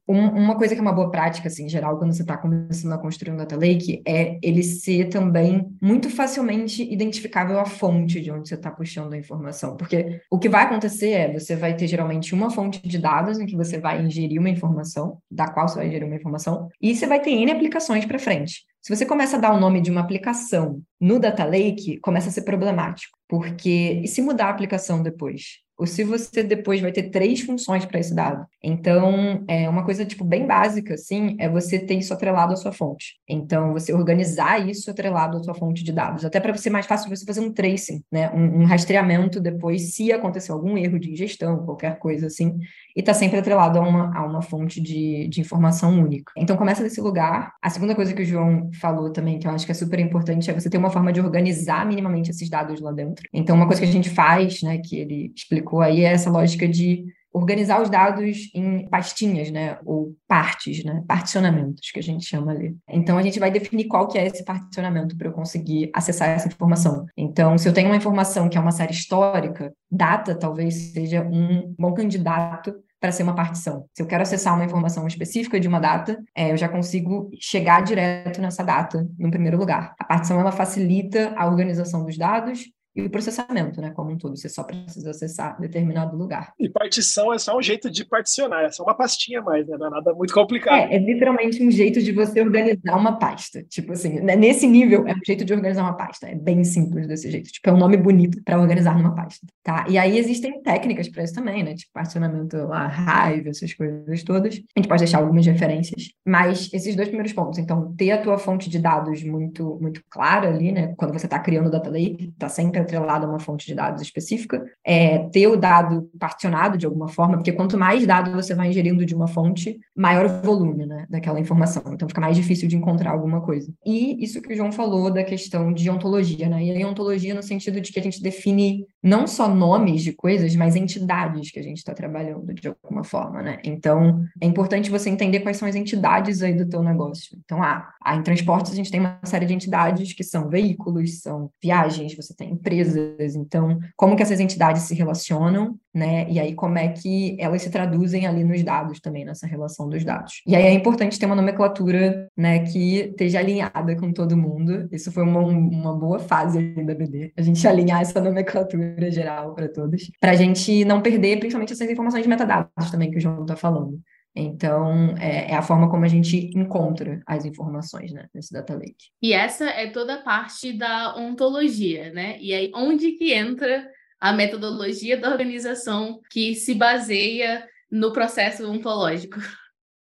[0.08, 2.94] um, uma coisa que é uma boa prática, assim, em geral, quando você está começando
[2.94, 8.32] a construir um data lake, é ele ser também muito facilmente identificável a fonte de
[8.32, 9.76] onde você está puxando a informação.
[9.76, 13.46] Porque o que vai acontecer é, você vai ter geralmente uma fonte de dados em
[13.46, 17.06] que você vai ingerir uma informação, da qual você vai ingerir uma informação, e você
[17.06, 18.66] vai ter N aplicações para frente.
[18.82, 22.32] Se você começa a dar o nome de uma aplicação no Data Lake, começa a
[22.32, 25.67] ser problemático, porque e se mudar a aplicação depois?
[25.78, 28.46] Ou se você depois vai ter três funções para esse dado.
[28.64, 32.72] Então, é uma coisa tipo bem básica, assim, é você ter isso atrelado à sua
[32.72, 33.16] fonte.
[33.30, 37.10] Então, você organizar isso atrelado à sua fonte de dados, até para ser mais fácil
[37.10, 41.64] você fazer um tracing, né, um, um, rastreamento depois, se acontecer algum erro de ingestão,
[41.64, 42.58] qualquer coisa assim,
[42.96, 46.32] e está sempre atrelado a uma, a uma fonte de, de informação única.
[46.36, 47.54] Então, começa desse lugar.
[47.62, 50.50] A segunda coisa que o João falou também, que eu acho que é super importante,
[50.50, 53.24] é você ter uma forma de organizar minimamente esses dados lá dentro.
[53.32, 56.68] Então, uma coisa que a gente faz, né, que ele explicou aí é essa lógica
[56.68, 57.06] de
[57.38, 62.76] organizar os dados em pastinhas, né, ou partes, né, particionamentos que a gente chama ali.
[62.90, 66.48] Então a gente vai definir qual que é esse particionamento para eu conseguir acessar essa
[66.48, 67.06] informação.
[67.16, 71.74] Então, se eu tenho uma informação que é uma série histórica, data talvez seja um
[71.78, 73.86] bom candidato para ser uma partição.
[73.94, 77.84] Se eu quero acessar uma informação específica de uma data, é, eu já consigo chegar
[77.84, 79.94] direto nessa data, no primeiro lugar.
[80.00, 82.66] A partição ela facilita a organização dos dados
[82.98, 84.36] e o processamento, né, como um todo.
[84.36, 86.54] Você só precisa acessar determinado lugar.
[86.60, 89.78] E partição é só um jeito de particionar, é só uma pastinha mais, né?
[89.78, 90.92] Não é nada muito complicado.
[90.92, 93.64] É, é literalmente um jeito de você organizar uma pasta.
[93.70, 96.28] Tipo assim, né, nesse nível é um jeito de organizar uma pasta.
[96.28, 97.52] É bem simples desse jeito.
[97.52, 99.86] Tipo, é um nome bonito para organizar numa pasta, tá?
[99.88, 101.76] E aí existem técnicas para isso também, né?
[101.76, 104.56] Tipo, particionamento lá, raiva, essas coisas todas.
[104.56, 106.10] A gente pode deixar algumas referências.
[106.26, 110.50] Mas esses dois primeiros pontos, então, ter a tua fonte de dados muito, muito clara
[110.50, 110.96] ali, né?
[110.98, 114.02] Quando você está criando o data lake, tá sempre atrelado a uma fonte de dados
[114.02, 118.70] específica, é, ter o dado particionado de alguma forma, porque quanto mais dado você vai
[118.70, 121.84] ingerindo de uma fonte, maior o volume né, daquela informação.
[121.94, 123.72] Então fica mais difícil de encontrar alguma coisa.
[123.86, 126.64] E isso que o João falou da questão de ontologia, né?
[126.64, 130.56] E a ontologia no sentido de que a gente define não só nomes de coisas,
[130.56, 133.60] mas entidades que a gente está trabalhando de alguma forma, né?
[133.64, 137.38] Então é importante você entender quais são as entidades aí do teu negócio.
[137.44, 141.50] Então, ah, em transportes a gente tem uma série de entidades que são veículos, são
[141.62, 143.36] viagens, você tem empresas, empresas.
[143.36, 146.30] Então, como que essas entidades se relacionam, né?
[146.30, 150.04] E aí como é que elas se traduzem ali nos dados também, nessa relação dos
[150.04, 150.42] dados.
[150.46, 154.88] E aí é importante ter uma nomenclatura, né, que esteja alinhada com todo mundo.
[154.92, 159.68] Isso foi uma, uma boa fase da BD, a gente alinhar essa nomenclatura geral para
[159.68, 163.42] todos, para a gente não perder, principalmente essas informações de metadados também que o João
[163.42, 164.00] está falando.
[164.40, 169.10] Então, é, é, a forma como a gente encontra as informações né, nesse data lake.
[169.22, 172.38] E essa é toda a parte da ontologia, né?
[172.40, 179.40] E aí, onde que entra a metodologia da organização que se baseia no processo ontológico?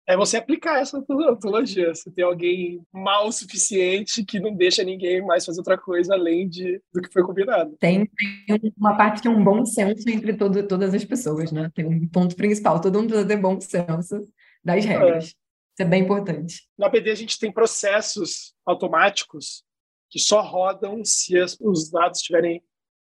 [0.07, 1.93] É você aplicar essa ontologia.
[1.93, 6.47] Você tem alguém mal o suficiente que não deixa ninguém mais fazer outra coisa além
[6.47, 7.75] de, do que foi combinado.
[7.79, 8.09] Tem,
[8.47, 11.71] tem uma parte que é um bom senso entre todo, todas as pessoas, né?
[11.73, 12.79] Tem um ponto principal.
[12.79, 14.19] Todo mundo precisa ter bom senso
[14.63, 14.87] das é.
[14.87, 15.25] regras.
[15.25, 15.27] É.
[15.27, 16.69] Isso é bem importante.
[16.77, 19.63] Na BD a gente tem processos automáticos
[20.09, 22.63] que só rodam se as, os dados estiverem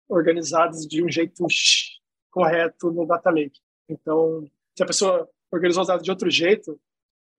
[0.08, 1.44] organizados de um jeito
[2.30, 3.58] correto no data lake.
[3.88, 4.44] Então,
[4.76, 6.80] se a pessoa organizou os dados de outro jeito,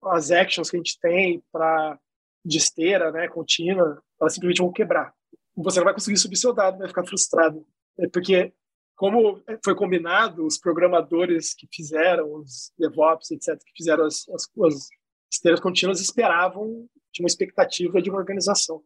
[0.04, 1.98] as actions que a gente tem para
[2.44, 5.14] de esteira, né, contínua, elas simplesmente vão quebrar.
[5.56, 7.66] Você não vai conseguir subir seu dado, vai ficar frustrado.
[7.98, 8.52] É porque,
[8.94, 14.88] como foi combinado, os programadores que fizeram, os DevOps, etc., que fizeram as, as, as
[15.32, 18.82] esteiras contínuas, esperavam, tinha uma expectativa de uma organização.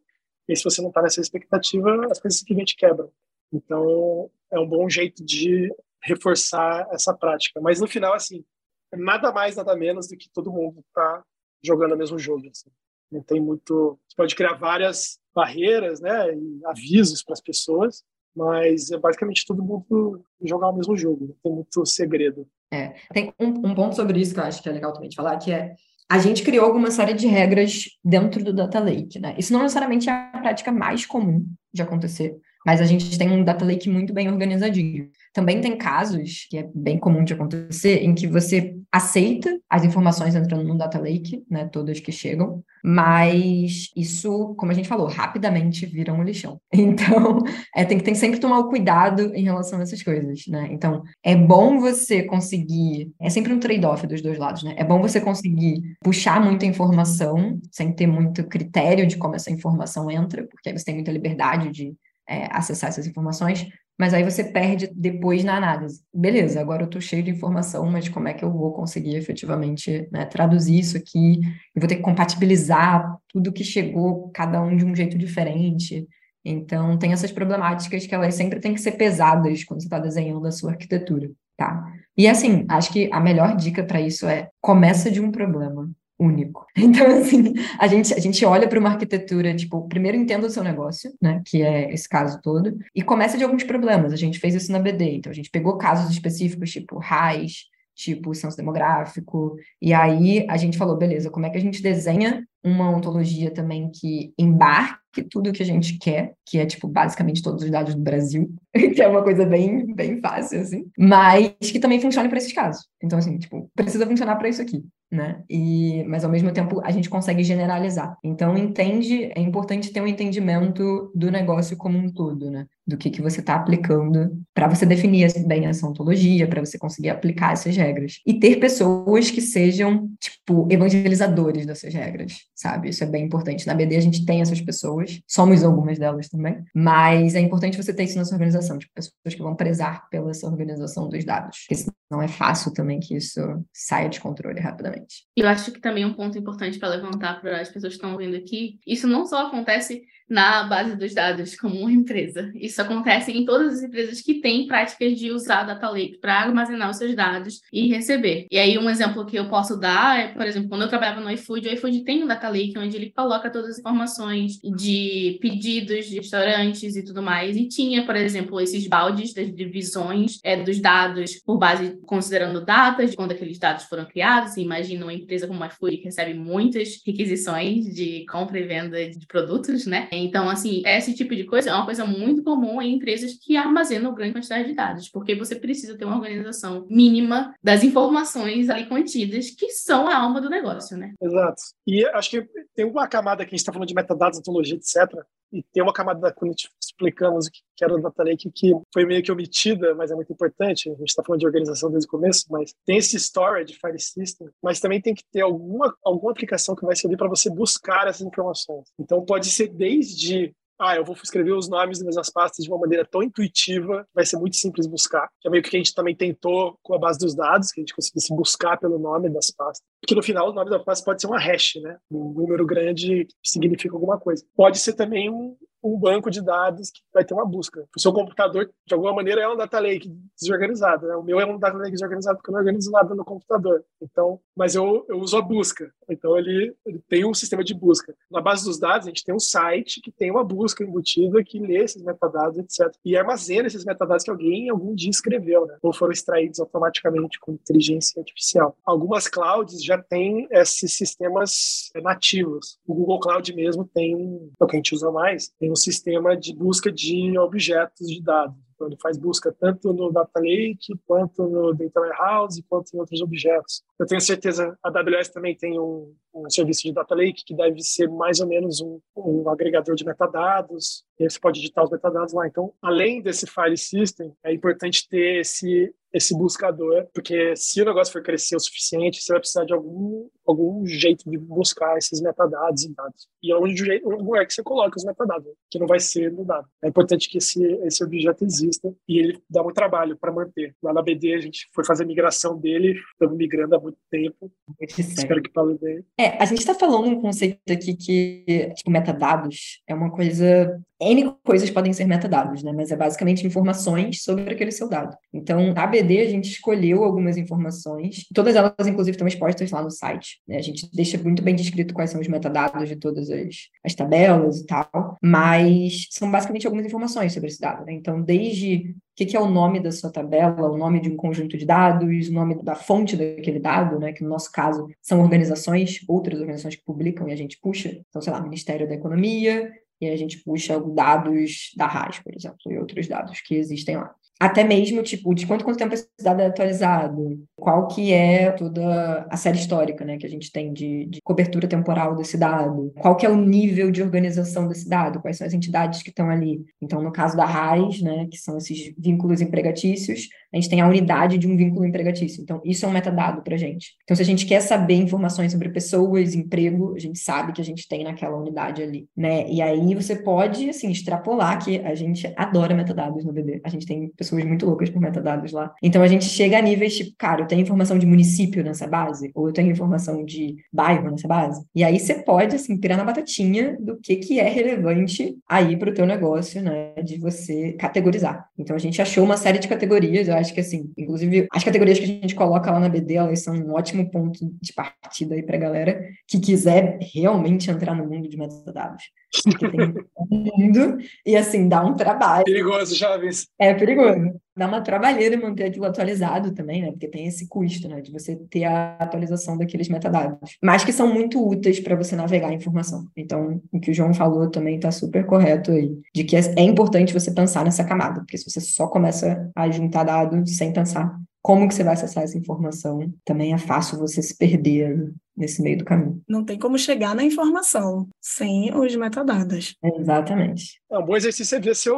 [0.47, 3.11] E se você não está nessa expectativa, as coisas simplesmente quebram.
[3.51, 5.69] Então, é um bom jeito de
[6.01, 7.59] reforçar essa prática.
[7.59, 8.45] Mas no final, assim,
[8.95, 11.23] nada mais, nada menos do que todo mundo está
[11.63, 12.47] jogando o mesmo jogo.
[12.49, 12.69] Assim.
[13.11, 13.99] Não tem muito.
[14.07, 18.03] Você pode criar várias barreiras, né, e avisos para as pessoas,
[18.35, 21.27] mas é basicamente todo mundo jogar o mesmo jogo.
[21.27, 22.47] Não tem muito segredo.
[22.71, 25.15] É, tem um, um ponto sobre isso que eu acho que é legal também de
[25.15, 25.75] falar, que é
[26.11, 29.35] a gente criou alguma série de regras dentro do Data Lake, né?
[29.37, 33.43] Isso não necessariamente é a prática mais comum de acontecer, mas a gente tem um
[33.43, 35.09] data lake muito bem organizadinho.
[35.33, 40.35] Também tem casos, que é bem comum de acontecer, em que você aceita as informações
[40.35, 45.85] entrando no data lake, né, todas que chegam, mas isso, como a gente falou, rapidamente
[45.85, 46.59] vira um lixão.
[46.89, 47.39] Então,
[47.75, 50.69] é, tem que tem sempre tomar o cuidado em relação a essas coisas, né?
[50.71, 54.73] Então, é bom você conseguir, é sempre um trade-off dos dois lados, né?
[54.75, 60.09] É bom você conseguir puxar muita informação, sem ter muito critério de como essa informação
[60.09, 61.93] entra, porque aí você tem muita liberdade de
[62.29, 66.01] é, acessar essas informações, mas aí você perde depois na análise.
[66.13, 70.07] Beleza, agora eu estou cheio de informação, mas como é que eu vou conseguir efetivamente
[70.11, 71.41] né, traduzir isso aqui?
[71.75, 76.07] Eu vou ter que compatibilizar tudo que chegou, cada um de um jeito diferente.
[76.45, 80.47] Então, tem essas problemáticas que elas sempre têm que ser pesadas quando você está desenhando
[80.47, 81.85] a sua arquitetura, tá?
[82.15, 85.89] E assim, acho que a melhor dica para isso é começa de um problema
[86.19, 86.65] único.
[86.89, 90.63] Então, assim, a gente, a gente olha para uma arquitetura, tipo, primeiro entenda o seu
[90.63, 94.11] negócio, né, que é esse caso todo, e começa de alguns problemas.
[94.11, 98.33] A gente fez isso na BD, então a gente pegou casos específicos, tipo RAIS, tipo
[98.33, 102.89] censo demográfico, e aí a gente falou, beleza, como é que a gente desenha uma
[102.89, 107.63] ontologia também que embarque tudo o que a gente quer, que é, tipo, basicamente todos
[107.63, 111.99] os dados do Brasil, que é uma coisa bem, bem fácil, assim, mas que também
[111.99, 112.87] funcione para esses casos.
[113.03, 115.43] Então, assim, tipo, precisa funcionar para isso aqui né?
[115.49, 118.17] E, mas ao mesmo tempo a gente consegue generalizar.
[118.23, 122.67] Então, entende, é importante ter um entendimento do negócio como um todo, né?
[122.89, 127.09] Do que, que você está aplicando para você definir bem essa ontologia, para você conseguir
[127.09, 128.19] aplicar essas regras.
[128.25, 132.89] E ter pessoas que sejam, tipo, evangelizadores dessas regras, sabe?
[132.89, 133.67] Isso é bem importante.
[133.67, 137.93] Na BD a gente tem essas pessoas, somos algumas delas também, mas é importante você
[137.93, 141.59] ter isso na sua organização, tipo, pessoas que vão prezar pela sua organização dos dados.
[141.67, 143.39] Porque senão é fácil também que isso
[143.71, 145.27] saia de controle rapidamente.
[145.37, 148.35] Eu acho que também um ponto importante para levantar para as pessoas que estão ouvindo
[148.35, 152.51] aqui, isso não só acontece na base dos dados como uma empresa.
[152.55, 156.89] Isso acontece em todas as empresas que têm práticas de usar data lake para armazenar
[156.89, 158.47] os seus dados e receber.
[158.51, 161.31] E aí um exemplo que eu posso dar é, por exemplo, quando eu trabalhava no
[161.31, 166.07] iFood, o iFood tem um data lake onde ele coloca todas as informações de pedidos
[166.07, 167.55] de restaurantes e tudo mais.
[167.55, 173.11] E tinha, por exemplo, esses baldes das divisões é, dos dados por base considerando datas
[173.11, 174.57] de quando aqueles dados foram criados.
[174.57, 179.25] Imagina uma empresa como a iFood que recebe muitas requisições de compra e venda de
[179.25, 180.07] produtos, né?
[180.11, 184.13] Então, assim, esse tipo de coisa é uma coisa muito comum em empresas que armazenam
[184.13, 189.49] grande quantidade de dados, porque você precisa ter uma organização mínima das informações ali contidas,
[189.51, 191.13] que são a alma do negócio, né?
[191.21, 191.61] Exato.
[191.87, 195.09] E acho que tem uma camada que a gente está falando de metadados, ontologia, etc.,
[195.51, 199.23] e tem uma camada quando explicamos o que era o Data Lake que foi meio
[199.23, 200.89] que omitida, mas é muito importante.
[200.89, 204.49] A gente está falando de organização desde o começo, mas tem esse storage, file system,
[204.61, 208.25] mas também tem que ter alguma, alguma aplicação que vai servir para você buscar essas
[208.27, 208.89] informações.
[208.99, 212.79] Então pode ser desde ah, eu vou escrever os nomes das minhas pastas de uma
[212.79, 215.27] maneira tão intuitiva, vai ser muito simples buscar.
[215.41, 217.83] Que é meio que a gente também tentou com a base dos dados, que a
[217.83, 219.85] gente conseguisse buscar pelo nome das pastas.
[220.01, 221.97] Porque no final o nome da pasta pode ser uma hash, né?
[222.09, 224.45] Um número grande que significa alguma coisa.
[224.55, 227.87] Pode ser também um, um banco de dados que vai ter uma busca.
[227.95, 231.07] O seu computador, de alguma maneira, é um data lake desorganizado.
[231.07, 231.15] Né?
[231.15, 233.83] O meu é um data lake desorganizado porque eu não organizo nada no computador.
[234.01, 235.91] Então, mas eu, eu uso a busca.
[236.09, 238.15] Então, ele, ele tem um sistema de busca.
[238.29, 241.59] Na base dos dados, a gente tem um site que tem uma busca embutida que
[241.59, 242.93] lê esses metadados, etc.
[243.05, 245.77] E armazena esses metadados que alguém algum dia escreveu, né?
[245.81, 248.75] ou foram extraídos automaticamente com inteligência artificial.
[248.85, 252.77] Algumas clouds já têm esses sistemas nativos.
[252.85, 256.35] O Google Cloud mesmo tem, é o que a gente usa mais, tem um sistema
[256.35, 258.68] de busca de objetos de dados.
[258.79, 263.21] Então, ele faz busca tanto no Data Lake, quanto no Data Warehouse, quanto em outros
[263.21, 263.83] objetos.
[263.99, 267.81] Eu tenho certeza, a AWS também tem um, um serviço de Data Lake que deve
[267.81, 271.89] ser mais ou menos um, um agregador de metadados, e aí você pode editar os
[271.89, 272.47] metadados lá.
[272.47, 278.11] Então, além desse file system, é importante ter esse esse buscador, porque se o negócio
[278.11, 282.83] for crescer o suficiente, você vai precisar de algum, algum jeito de buscar esses metadados
[282.83, 283.27] e dados.
[283.43, 286.43] E é jeito, um lugar que você coloca os metadados, que não vai ser no
[286.43, 286.67] dado.
[286.83, 288.68] É importante que esse, esse objeto exista
[289.07, 290.75] e ele dá muito trabalho para manter.
[290.81, 294.51] Lá na BD a gente foi fazer a migração dele, estamos migrando há muito tempo.
[294.97, 296.03] Espero que fale bem.
[296.17, 301.33] É, a gente está falando um conceito aqui que, tipo, metadados é uma coisa N
[301.43, 302.71] coisas podem ser metadados, né?
[302.73, 305.15] Mas é basicamente informações sobre aquele seu dado.
[305.33, 309.91] Então, na ABD, a gente escolheu algumas informações, todas elas, inclusive, estão expostas lá no
[309.91, 310.41] site.
[310.47, 310.57] Né?
[310.57, 314.59] A gente deixa muito bem descrito quais são os metadados de todas as, as tabelas
[314.59, 317.85] e tal, mas são basicamente algumas informações sobre esse dado.
[317.85, 317.93] Né?
[317.93, 321.57] Então, desde o que, é o nome da sua tabela, o nome de um conjunto
[321.57, 325.99] de dados, o nome da fonte daquele dado, né, que no nosso caso são organizações,
[326.07, 329.69] outras organizações que publicam e a gente puxa, então, sei lá, Ministério da Economia,
[330.01, 334.13] e a gente puxa dados da RAS, por exemplo, e outros dados que existem lá.
[334.39, 339.27] Até mesmo, tipo, de quanto, quanto tempo esse dado é atualizado, qual que é toda
[339.29, 343.15] a série histórica, né, que a gente tem de, de, cobertura temporal desse dado, qual
[343.15, 346.61] que é o nível de organização desse dado, quais são as entidades que estão ali.
[346.81, 350.87] Então, no caso da RAIS, né, que são esses vínculos empregatícios, a gente tem a
[350.87, 352.41] unidade de um vínculo empregatício.
[352.41, 353.93] Então, isso é um metadado para a gente.
[354.03, 357.65] Então, se a gente quer saber informações sobre pessoas, emprego, a gente sabe que a
[357.65, 359.47] gente tem naquela unidade ali, né?
[359.49, 363.61] E aí você pode, assim, extrapolar que a gente adora metadados no BD.
[363.63, 365.73] A gente tem pessoas muito loucas por metadados lá.
[365.83, 369.47] Então a gente chega a níveis tipo, cara, tenho informação de município nessa base, ou
[369.47, 371.65] eu tenho informação de bairro nessa base.
[371.75, 375.89] E aí você pode, assim, pirar na batatinha do que, que é relevante aí para
[375.89, 376.93] o teu negócio, né?
[377.03, 378.47] De você categorizar.
[378.57, 381.97] Então a gente achou uma série de categorias, eu acho que assim, inclusive as categorias
[381.97, 385.43] que a gente coloca lá na BD, elas são um ótimo ponto de partida aí
[385.43, 389.03] para galera que quiser realmente entrar no mundo de metadados.
[389.43, 389.93] Porque tem um
[390.57, 392.45] mundo e assim, dá um trabalho.
[392.45, 393.47] Perigoso, jovens.
[393.59, 396.91] É perigoso dá uma trabalheira manter aquilo atualizado também, né?
[396.91, 398.01] Porque tem esse custo, né?
[398.01, 400.57] De você ter a atualização daqueles metadados.
[400.61, 403.07] Mas que são muito úteis para você navegar a informação.
[403.15, 405.97] Então, o que o João falou também está super correto aí.
[406.13, 408.19] De que é, é importante você pensar nessa camada.
[408.19, 412.23] Porque se você só começa a juntar dados sem pensar como que você vai acessar
[412.23, 416.21] essa informação, também é fácil você se perder nesse meio do caminho.
[416.27, 419.75] Não tem como chegar na informação sem os metadados.
[419.81, 420.79] Exatamente.
[420.91, 421.89] É um bom exercício é ver se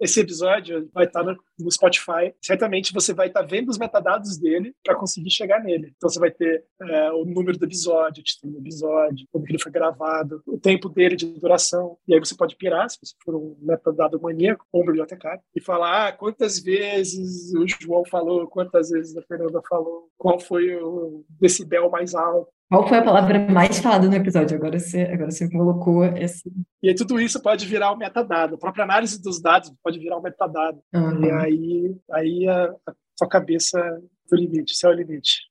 [0.00, 2.32] esse episódio vai estar no, no Spotify.
[2.40, 5.92] Certamente você vai estar vendo os metadados dele para conseguir chegar nele.
[5.96, 9.58] Então você vai ter é, o número do episódio, o título do episódio, como ele
[9.58, 11.98] foi gravado, o tempo dele de duração.
[12.08, 15.60] E aí você pode pirar, se você for um metadado maníaco ou um bibliotecário, e
[15.60, 21.24] falar ah, quantas vezes o João falou, quantas vezes a Fernanda falou, qual foi o
[21.40, 22.50] decibel mais alto.
[22.68, 24.56] Qual foi a palavra mais falada no episódio?
[24.56, 26.50] Agora você, agora você colocou esse.
[26.82, 28.56] E aí tudo isso pode virar um metadado.
[28.56, 30.80] A própria análise dos dados pode virar um metadado.
[30.92, 31.24] Uhum.
[31.24, 33.98] E aí, aí a, a sua cabeça é
[34.32, 35.42] o limite, o é o limite.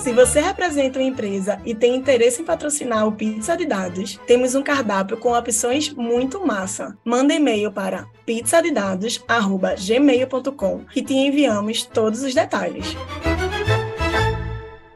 [0.00, 4.56] Se você representa uma empresa e tem interesse em patrocinar o Pizza de Dados, temos
[4.56, 6.98] um cardápio com opções muito massa.
[7.04, 12.96] Manda e-mail para pizzadedados@gmail.com e te enviamos todos os detalhes.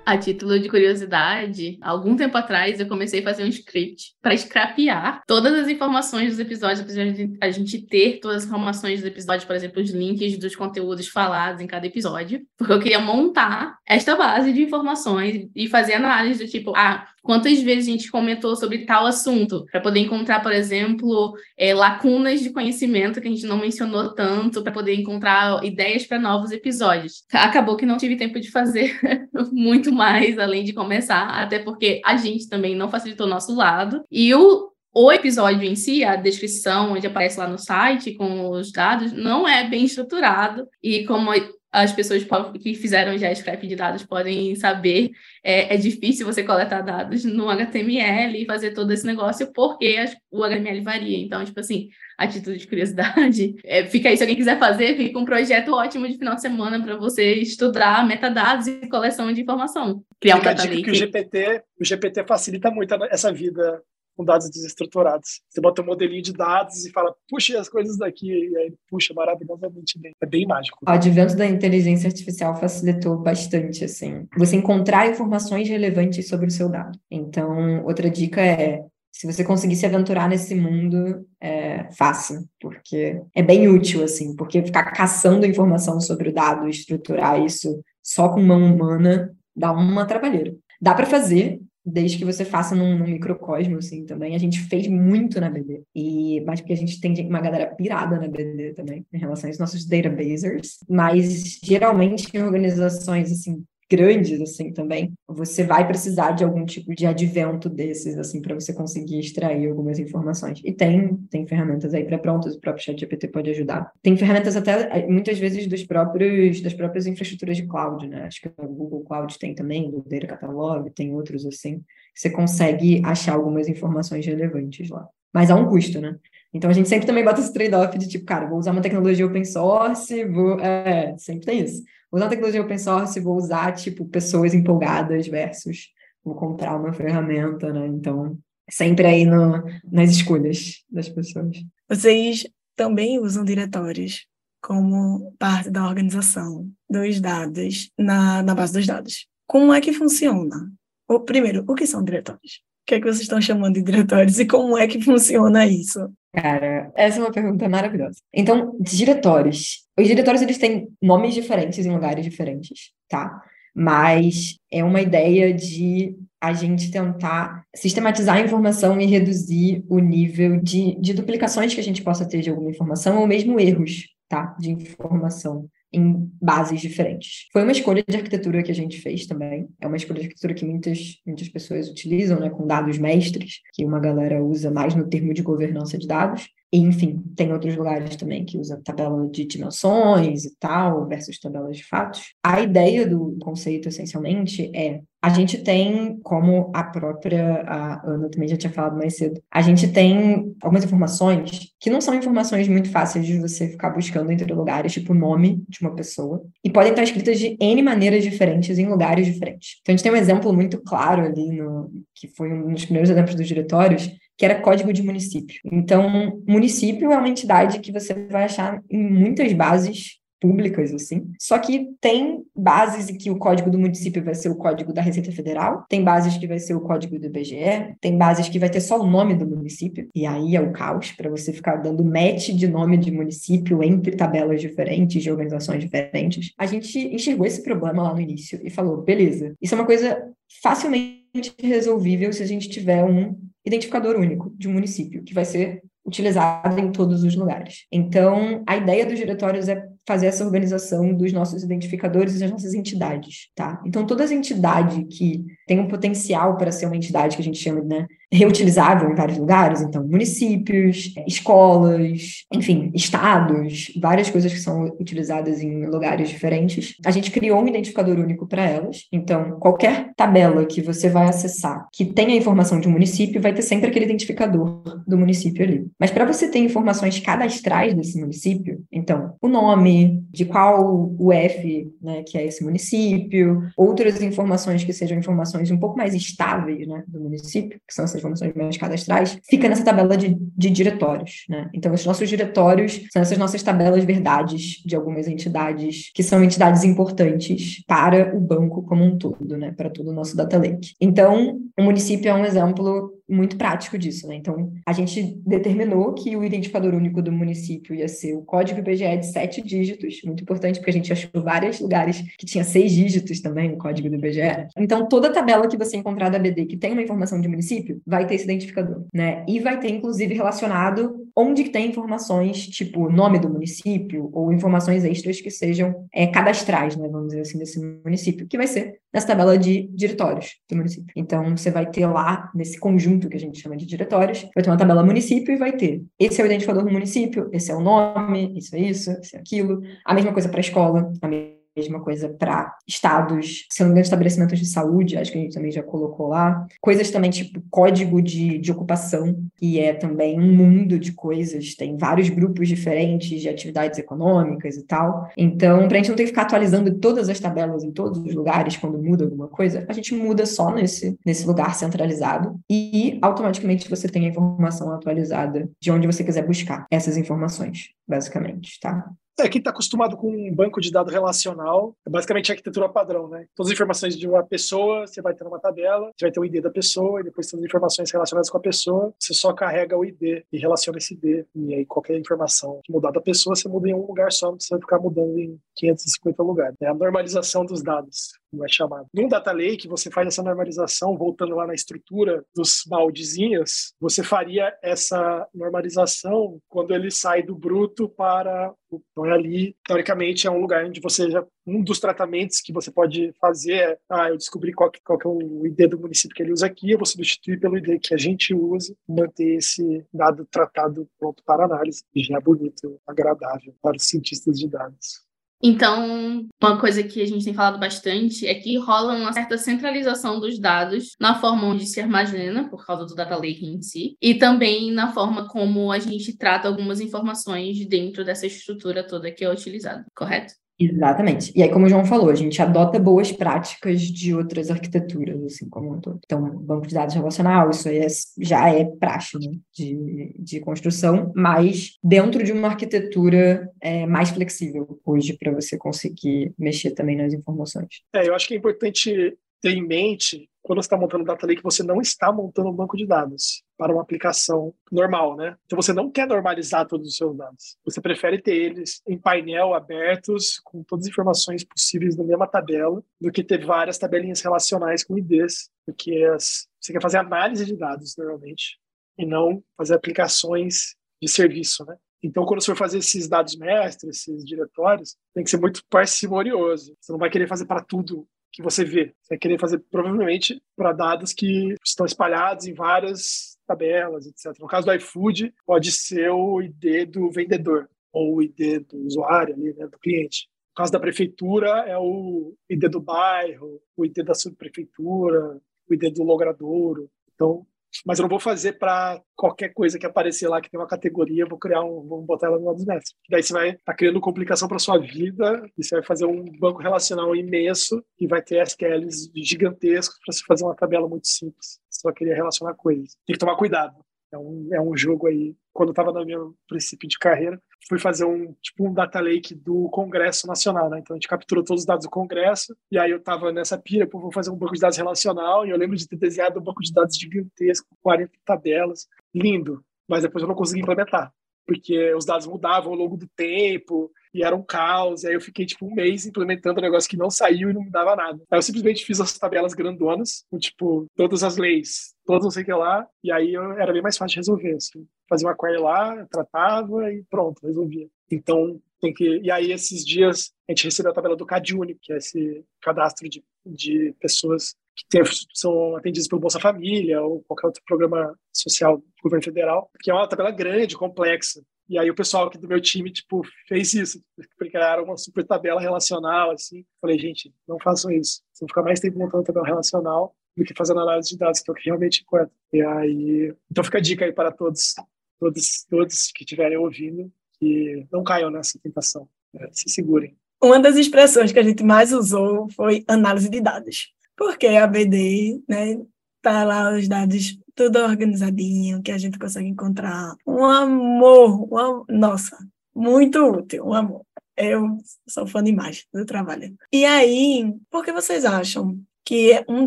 [0.05, 5.23] A título de curiosidade, algum tempo atrás eu comecei a fazer um script para scrapear
[5.27, 9.47] todas as informações dos episódios, apesar de a gente ter todas as informações dos episódios,
[9.47, 14.15] por exemplo, os links dos conteúdos falados em cada episódio, porque eu queria montar esta
[14.15, 18.85] base de informações e fazer análise do tipo, ah, quantas vezes a gente comentou sobre
[18.85, 23.57] tal assunto, para poder encontrar, por exemplo, é, lacunas de conhecimento que a gente não
[23.57, 27.25] mencionou tanto, para poder encontrar ideias para novos episódios.
[27.33, 29.01] Acabou que não tive tempo de fazer
[29.51, 34.05] muito mais, além de começar, até porque a gente também não facilitou o nosso lado.
[34.11, 38.71] E o o episódio em si, a descrição, onde aparece lá no site com os
[38.71, 40.69] dados, não é bem estruturado.
[40.81, 41.33] E como
[41.73, 42.25] as pessoas
[42.63, 45.11] que fizeram já scrap de dados podem saber,
[45.43, 50.45] é, é, difícil você coletar dados no HTML e fazer todo esse negócio, porque o
[50.45, 51.19] HTML varia.
[51.19, 55.19] Então, tipo assim, a título de curiosidade, é, fica aí, se alguém quiser fazer, fica
[55.19, 60.05] um projeto ótimo de final de semana para você estudar metadados e coleção de informação.
[60.21, 63.83] Criar fica um data que o GPT, o GPT facilita muito essa vida
[64.17, 65.41] com dados desestruturados.
[65.49, 69.13] Você bota um modelinho de dados e fala, puxa as coisas daqui, e aí puxa
[69.15, 70.13] maravilhosamente bem.
[70.21, 70.79] É bem mágico.
[70.87, 76.69] O advento da inteligência artificial facilitou bastante, assim, você encontrar informações relevantes sobre o seu
[76.69, 76.99] dado.
[77.11, 83.43] Então, outra dica é, se você conseguir se aventurar nesse mundo, é fácil, porque é
[83.43, 88.61] bem útil, assim, porque ficar caçando informação sobre o dado, estruturar isso só com mão
[88.63, 90.55] humana, dá uma trabalheira.
[90.81, 94.35] Dá para fazer, desde que você faça num, num, microcosmo, assim, também.
[94.35, 95.83] A gente fez muito na BD.
[95.95, 99.59] E, mas porque a gente tem uma galera pirada na BD também, em relação aos
[99.59, 100.79] nossos databasers.
[100.89, 107.07] Mas, geralmente, em organizações, assim, grandes assim também, você vai precisar de algum tipo de
[107.07, 110.61] advento desses assim para você conseguir extrair algumas informações.
[110.65, 113.91] E tem tem ferramentas aí pré-prontas, o próprio ChatGPT pode ajudar.
[114.03, 118.25] Tem ferramentas até muitas vezes dos próprios das próprias infraestruturas de cloud, né?
[118.25, 121.83] Acho que o Google Cloud tem também, o Data Catalog, tem outros assim.
[122.15, 125.07] Você consegue achar algumas informações relevantes lá.
[125.35, 126.17] mas há um custo, né?
[126.53, 129.27] Então a gente sempre também bota esse trade-off de tipo, cara, vou usar uma tecnologia
[129.27, 130.61] open source, vou.
[130.61, 131.83] É, sempre tem isso.
[132.15, 135.89] Usar tecnologia open source, vou usar, tipo, pessoas empolgadas versus
[136.25, 137.87] vou comprar uma ferramenta, né?
[137.87, 138.39] Então,
[138.71, 141.59] sempre aí no, nas escolhas das pessoas.
[141.89, 142.47] Vocês
[142.77, 144.27] também usam diretórios
[144.63, 149.27] como parte da organização dos dados na, na base dos dados.
[149.47, 150.73] Como é que funciona?
[151.07, 152.63] O, primeiro, o que são diretórios?
[152.83, 156.11] O que é que vocês estão chamando de diretórios e como é que funciona isso?
[156.35, 158.19] Cara, essa é uma pergunta maravilhosa.
[158.33, 159.85] Então, diretórios.
[159.97, 163.41] Os diretórios, eles têm nomes diferentes em lugares diferentes, tá?
[163.73, 170.61] Mas é uma ideia de a gente tentar sistematizar a informação e reduzir o nível
[170.61, 174.57] de, de duplicações que a gente possa ter de alguma informação ou mesmo erros, tá?
[174.59, 177.49] De informação em bases diferentes.
[177.53, 179.69] Foi uma escolha de arquitetura que a gente fez também.
[179.81, 183.85] É uma escolha de arquitetura que muitas, muitas pessoas utilizam, né, com dados mestres, que
[183.85, 186.49] uma galera usa mais no termo de governança de dados.
[186.75, 191.77] E, enfim, tem outros lugares também que usa tabela de dimensões e tal, versus tabelas
[191.77, 192.35] de fatos.
[192.43, 198.49] A ideia do conceito, essencialmente, é a gente tem, como a própria a Ana também
[198.49, 202.91] já tinha falado mais cedo, a gente tem algumas informações que não são informações muito
[202.91, 206.91] fáceis de você ficar buscando entre lugares, tipo o nome de uma pessoa, e podem
[206.91, 209.79] estar escritas de N maneiras diferentes em lugares diferentes.
[209.81, 213.09] Então a gente tem um exemplo muito claro ali, no, que foi um dos primeiros
[213.09, 215.61] exemplos dos diretórios, que era código de município.
[215.65, 221.33] Então, município é uma entidade que você vai achar em muitas bases públicas, assim.
[221.41, 225.01] Só que tem bases em que o código do município vai ser o código da
[225.01, 228.69] Receita Federal, tem bases que vai ser o código do IBGE, tem bases que vai
[228.69, 232.05] ter só o nome do município, e aí é o caos para você ficar dando
[232.05, 236.53] match de nome de município entre tabelas diferentes, de organizações diferentes.
[236.59, 240.31] A gente enxergou esse problema lá no início e falou: beleza, isso é uma coisa
[240.63, 243.35] facilmente resolvível se a gente tiver um
[243.65, 247.87] identificador único de um município, que vai ser utilizado em todos os lugares.
[247.91, 252.75] Então, a ideia dos diretórios é fazer essa organização dos nossos identificadores e das nossas
[252.75, 253.81] entidades, tá?
[253.87, 257.83] Então, toda entidade que tem um potencial para ser uma entidade que a gente chama
[257.83, 265.61] né, reutilizável em vários lugares, então municípios, escolas, enfim, estados, várias coisas que são utilizadas
[265.61, 266.95] em lugares diferentes.
[267.05, 269.07] A gente criou um identificador único para elas.
[269.13, 273.63] Então, qualquer tabela que você vai acessar que tenha informação de um município vai ter
[273.63, 275.87] sempre aquele identificador do município ali.
[275.99, 279.94] Mas para você ter informações cadastrais desse município, então, o nome,
[280.31, 285.97] de qual UF, né, que é esse município, outras informações que sejam informações um pouco
[285.97, 290.37] mais estáveis, né, do município, que são essas informações mais cadastrais, fica nessa tabela de,
[290.57, 291.69] de diretórios, né?
[291.73, 296.85] Então, os nossos diretórios são essas nossas tabelas verdades de algumas entidades que são entidades
[296.85, 299.73] importantes para o banco como um todo, né?
[299.73, 300.95] Para todo o nosso data lake.
[301.01, 304.37] Então, o município é um exemplo muito prático disso, né?
[304.37, 309.17] Então, a gente determinou que o identificador único do município ia ser o código IBGE
[309.17, 313.41] de sete dígitos, muito importante, porque a gente achou vários lugares que tinha seis dígitos
[313.41, 314.69] também no código do IBGE.
[314.77, 318.27] Então, toda tabela que você encontrar da BD que tem uma informação de município, vai
[318.27, 319.45] ter esse identificador, né?
[319.49, 325.41] E vai ter, inclusive, relacionado onde tem informações, tipo nome do município, ou informações extras
[325.41, 327.09] que sejam é, cadastrais, né?
[327.09, 331.13] Vamos dizer assim, desse município, que vai ser nessa tabela de diretórios do município.
[331.17, 334.71] Então, você vai ter lá, nesse conjunto que a gente chama de diretórios, vai ter
[334.71, 337.81] uma tabela município e vai ter esse é o identificador do município, esse é o
[337.81, 339.81] nome, isso é isso, isso é aquilo.
[340.05, 343.93] A mesma coisa para a escola, a mesma mesma coisa para estados, se não me
[343.93, 346.67] engano, estabelecimentos de saúde, acho que a gente também já colocou lá.
[346.81, 351.97] Coisas também tipo código de, de ocupação, que é também um mundo de coisas, tem
[351.97, 355.29] vários grupos diferentes de atividades econômicas e tal.
[355.37, 358.35] Então, para a gente não ter que ficar atualizando todas as tabelas em todos os
[358.35, 363.89] lugares quando muda alguma coisa, a gente muda só nesse, nesse lugar centralizado e automaticamente
[363.89, 369.11] você tem a informação atualizada de onde você quiser buscar essas informações, basicamente, tá?
[369.39, 373.29] É, quem está acostumado com um banco de dados relacional, é basicamente a arquitetura padrão,
[373.29, 373.47] né?
[373.57, 376.45] Todas as informações de uma pessoa, você vai ter uma tabela, você vai ter o
[376.45, 379.99] ID da pessoa, e depois todas as informações relacionadas com a pessoa, você só carrega
[379.99, 381.45] o ID e relaciona esse ID.
[381.55, 384.57] E aí qualquer informação que mudar da pessoa, você muda em um lugar só, não
[384.57, 386.77] precisa ficar mudando em 550 lugares.
[386.81, 389.09] É a normalização dos dados como é chamado.
[389.13, 394.73] Num data lake, você faz essa normalização, voltando lá na estrutura dos baldezinhos, você faria
[394.81, 400.61] essa normalização quando ele sai do bruto para o então, é ali, teoricamente, é um
[400.61, 404.73] lugar onde você já um dos tratamentos que você pode fazer é, ah, eu descobri
[404.73, 407.07] qual que, qual que é o ID do município que ele usa aqui, eu vou
[407.07, 412.23] substituir pelo ID que a gente usa, manter esse dado tratado pronto para análise, e
[412.23, 415.25] já é bonito, agradável para os cientistas de dados.
[415.63, 420.39] Então, uma coisa que a gente tem falado bastante é que rola uma certa centralização
[420.39, 424.35] dos dados na forma onde se armazena, por causa do data lake em si, e
[424.35, 429.51] também na forma como a gente trata algumas informações dentro dessa estrutura toda que é
[429.51, 430.64] utilizada, correto?
[430.79, 431.53] Exatamente.
[431.55, 435.69] E aí, como o João falou, a gente adota boas práticas de outras arquiteturas, assim
[435.69, 436.19] como um todo.
[436.25, 438.07] Então, banco de dados relacional, isso aí é,
[438.39, 445.01] já é praxe né, de, de construção, mas dentro de uma arquitetura é, mais flexível
[445.05, 448.03] hoje para você conseguir mexer também nas informações.
[448.13, 451.63] É, eu acho que é importante ter em mente quando você está montando data lake,
[451.63, 455.57] você não está montando um banco de dados para uma aplicação normal, né?
[455.65, 457.77] Então você não quer normalizar todos os seus dados.
[457.85, 463.03] Você prefere ter eles em painel abertos, com todas as informações possíveis na mesma tabela,
[463.21, 466.67] do que ter várias tabelinhas relacionais com IDs, porque as...
[466.81, 468.79] você quer fazer análise de dados normalmente
[469.19, 471.97] e não fazer aplicações de serviço, né?
[472.23, 476.97] Então, quando você for fazer esses dados mestres, esses diretórios, tem que ser muito parcimonioso.
[476.99, 479.13] Você não vai querer fazer para tudo que você vê.
[479.21, 484.57] Você vai querer fazer provavelmente para dados que estão espalhados em várias tabelas, etc.
[484.61, 489.55] No caso do iFood, pode ser o ID do vendedor ou o ID do usuário,
[489.55, 490.49] ali, né, do cliente.
[490.71, 496.15] No caso da prefeitura, é o ID do bairro, o ID da subprefeitura, o ID
[496.15, 497.11] do logradouro.
[497.35, 497.67] Então,
[498.07, 501.47] mas eu não vou fazer para qualquer coisa que aparecer lá que tem uma categoria,
[501.47, 503.15] vou criar um, vou botar ela no lado dos mestres.
[503.29, 506.45] Daí você vai estar tá criando complicação para sua vida e você vai fazer um
[506.59, 511.79] banco relacional imenso e vai ter SQLs gigantescos para você fazer uma tabela muito simples.
[511.91, 513.17] Só queria relacionar coisas.
[513.27, 513.95] Tem que tomar cuidado.
[514.33, 515.55] É um, é um jogo aí.
[515.75, 519.55] Quando eu estava no meu princípio de carreira, fui fazer um tipo um data lake
[519.55, 521.01] do Congresso Nacional, né?
[521.01, 524.07] Então a gente capturou todos os dados do Congresso e aí eu estava nessa pira,
[524.07, 526.63] pô, vou fazer um banco de dados relacional e eu lembro de ter desenhado um
[526.63, 531.33] banco de dados gigantesco, 40 tabelas, lindo, mas depois eu não consegui implementar
[531.67, 535.25] porque os dados mudavam ao longo do tempo e era um caos.
[535.25, 538.17] Aí eu fiquei tipo um mês implementando um negócio que não saiu e não mudava
[538.17, 538.43] nada.
[538.51, 542.63] Aí eu simplesmente fiz as tabelas grandonas, com tipo todas as leis, todos não sei
[542.63, 544.77] o que lá, e aí eu, era bem mais fácil de resolver.
[544.77, 545.07] Assim.
[545.29, 548.09] Fazia uma query lá, tratava e pronto, resolvia.
[548.31, 549.41] Então tem que.
[549.41, 553.29] E aí esses dias a gente recebeu a tabela do CadUni, que é esse cadastro
[553.29, 555.23] de, de pessoas que tem,
[555.53, 560.15] são atendidos pelo Bolsa Família ou qualquer outro programa social do governo federal, que é
[560.15, 561.63] uma tabela grande, complexa.
[561.89, 564.23] E aí o pessoal aqui do meu time, tipo, fez isso,
[564.59, 566.85] criaram uma super tabela relacional, assim.
[567.01, 568.43] Falei, gente, não façam isso.
[568.53, 571.71] Vocês vão ficar mais tempo montando tabela relacional do que fazendo análise de dados, que
[571.71, 572.53] é o que realmente importa.
[572.73, 574.95] E aí, então fica a dica aí para todos,
[575.39, 579.69] todos, todos que estiverem ouvindo, que não caiam nessa tentação, né?
[579.73, 580.37] se segurem.
[580.63, 584.15] Uma das expressões que a gente mais usou foi análise de dados.
[584.37, 585.97] Porque a BD, né,
[586.43, 590.35] tá lá os dados tudo organizadinho, que a gente consegue encontrar.
[590.47, 592.57] Um amor, um, nossa,
[592.95, 594.25] muito útil, um amor.
[594.57, 596.77] Eu sou fã demais do trabalho.
[596.93, 599.87] E aí, por que vocês acham que um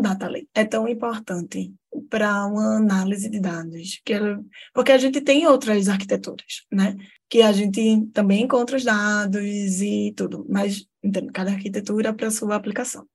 [0.00, 1.72] data lake é tão importante
[2.10, 4.00] para uma análise de dados?
[4.04, 4.14] Que
[4.74, 6.94] porque a gente tem outras arquiteturas, né?
[7.30, 12.56] Que a gente também encontra os dados e tudo, mas entendo, cada arquitetura para sua
[12.56, 13.06] aplicação.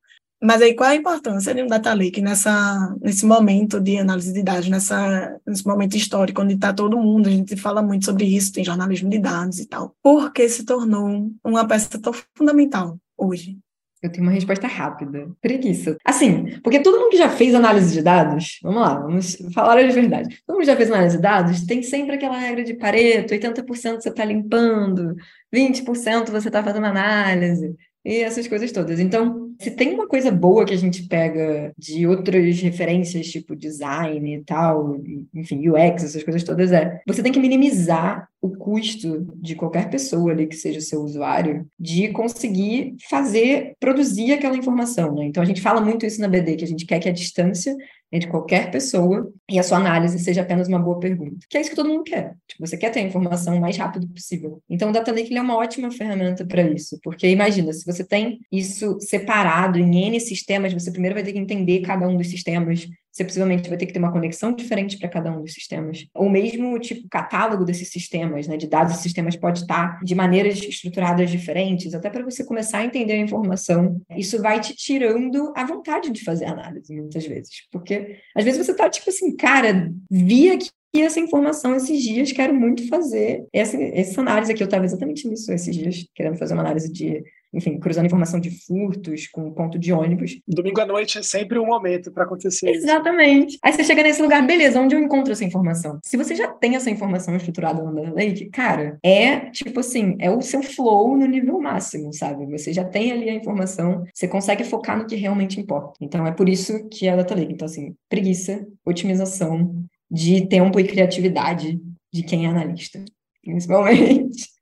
[0.43, 4.43] Mas aí qual a importância de um data lake nessa, nesse momento de análise de
[4.43, 8.51] dados, nessa, nesse momento histórico onde está todo mundo, a gente fala muito sobre isso,
[8.51, 9.95] tem jornalismo de dados e tal.
[10.03, 13.57] Por que se tornou uma peça tão fundamental hoje?
[14.01, 15.31] Eu tenho uma resposta rápida.
[15.39, 15.95] Preguiça.
[16.03, 19.87] Assim, porque todo mundo que já fez análise de dados, vamos lá, vamos falar a
[19.87, 20.43] verdade.
[20.45, 24.01] Todo mundo que já fez análise de dados tem sempre aquela regra de Pareto, 80%
[24.01, 25.15] você está limpando,
[25.55, 27.73] 20% você está fazendo análise,
[28.05, 28.99] e essas coisas todas.
[28.99, 34.35] Então, se tem uma coisa boa que a gente pega de outras referências, tipo design
[34.35, 34.97] e tal,
[35.33, 40.31] enfim, UX, essas coisas todas, é você tem que minimizar o custo de qualquer pessoa
[40.31, 45.25] ali que seja seu usuário de conseguir fazer, produzir aquela informação, né?
[45.25, 47.73] Então, a gente fala muito isso na BD, que a gente quer que a distância
[48.13, 51.37] entre qualquer pessoa e a sua análise seja apenas uma boa pergunta.
[51.49, 52.35] Que é isso que todo mundo quer.
[52.47, 54.61] Tipo, você quer ter a informação o mais rápido possível.
[54.69, 58.39] Então, o Data Lake é uma ótima ferramenta para isso, porque imagina, se você tem
[58.51, 62.87] isso separado em N sistemas, você primeiro vai ter que entender cada um dos sistemas,
[63.11, 66.07] você possivelmente vai ter que ter uma conexão diferente para cada um dos sistemas.
[66.15, 70.57] Ou mesmo, tipo, catálogo desses sistemas, né, de dados e sistemas pode estar de maneiras
[70.57, 74.01] estruturadas diferentes, até para você começar a entender a informação.
[74.17, 77.67] Isso vai te tirando a vontade de fazer análise, muitas vezes.
[77.71, 82.53] Porque, às vezes, você está, tipo assim, cara, vi aqui essa informação esses dias, quero
[82.53, 84.63] muito fazer essa, essa análise aqui.
[84.63, 87.23] Eu estava exatamente nisso esses dias, querendo fazer uma análise de
[87.53, 90.39] enfim, cruzando informação de furtos com ponto de ônibus.
[90.47, 93.49] Domingo à noite é sempre um momento para acontecer Exatamente.
[93.49, 93.59] Isso.
[93.63, 95.99] Aí você chega nesse lugar, beleza, onde eu encontro essa informação?
[96.03, 100.31] Se você já tem essa informação estruturada no Data Lake, cara, é tipo assim, é
[100.31, 102.45] o seu flow no nível máximo, sabe?
[102.47, 105.93] Você já tem ali a informação, você consegue focar no que realmente importa.
[106.01, 107.53] Então é por isso que é a Data Lake.
[107.53, 111.79] Então, assim, preguiça, otimização de tempo e criatividade
[112.11, 113.03] de quem é analista,
[113.43, 114.53] principalmente.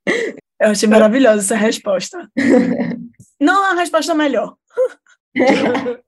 [0.62, 2.30] Eu achei maravilhosa essa resposta.
[3.40, 4.56] Não a resposta melhor.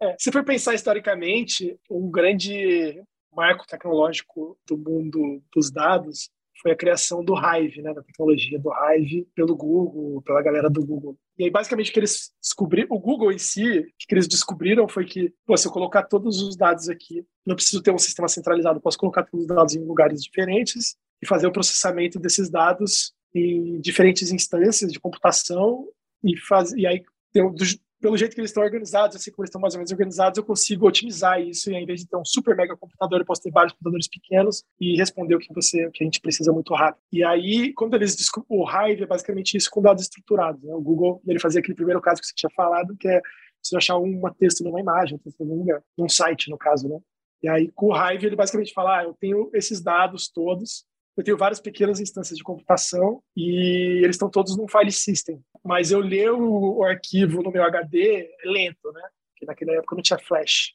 [0.00, 3.02] é, se for pensar historicamente, um grande
[3.34, 6.30] marco tecnológico do mundo dos dados
[6.62, 10.86] foi a criação do Hive, né, da tecnologia do Hive pelo Google, pela galera do
[10.86, 11.18] Google.
[11.36, 14.88] E aí, basicamente, o que eles descobriram, o Google em si, o que eles descobriram
[14.88, 18.28] foi que, pô, se eu colocar todos os dados aqui, não preciso ter um sistema
[18.28, 23.12] centralizado, posso colocar todos os dados em lugares diferentes e fazer o processamento desses dados
[23.34, 25.86] em diferentes instâncias de computação
[26.22, 27.02] e, faz, e aí,
[27.34, 27.52] do,
[28.00, 30.44] pelo jeito que eles estão organizados, assim como eles estão mais ou menos organizados, eu
[30.44, 33.50] consigo otimizar isso e, ao invés de ter um super mega computador, eu posso ter
[33.50, 37.02] vários computadores pequenos e responder o que você, o que a gente precisa muito rápido.
[37.10, 38.14] E aí, quando eles
[38.48, 40.62] o Hive é basicamente isso com dados estruturados.
[40.62, 40.74] Né?
[40.74, 43.22] O Google, ele fazia aquele primeiro caso que você tinha falado, que é
[43.62, 45.64] você achar um texto numa imagem, um
[45.96, 46.98] num site, no caso, né?
[47.42, 50.84] E aí, com o Hive, ele basicamente fala, ah, eu tenho esses dados todos,
[51.16, 55.40] eu tenho várias pequenas instâncias de computação e eles estão todos num file system.
[55.62, 59.02] Mas eu ler o, o arquivo no meu HD é lento, né?
[59.30, 60.74] Porque naquela época não tinha flash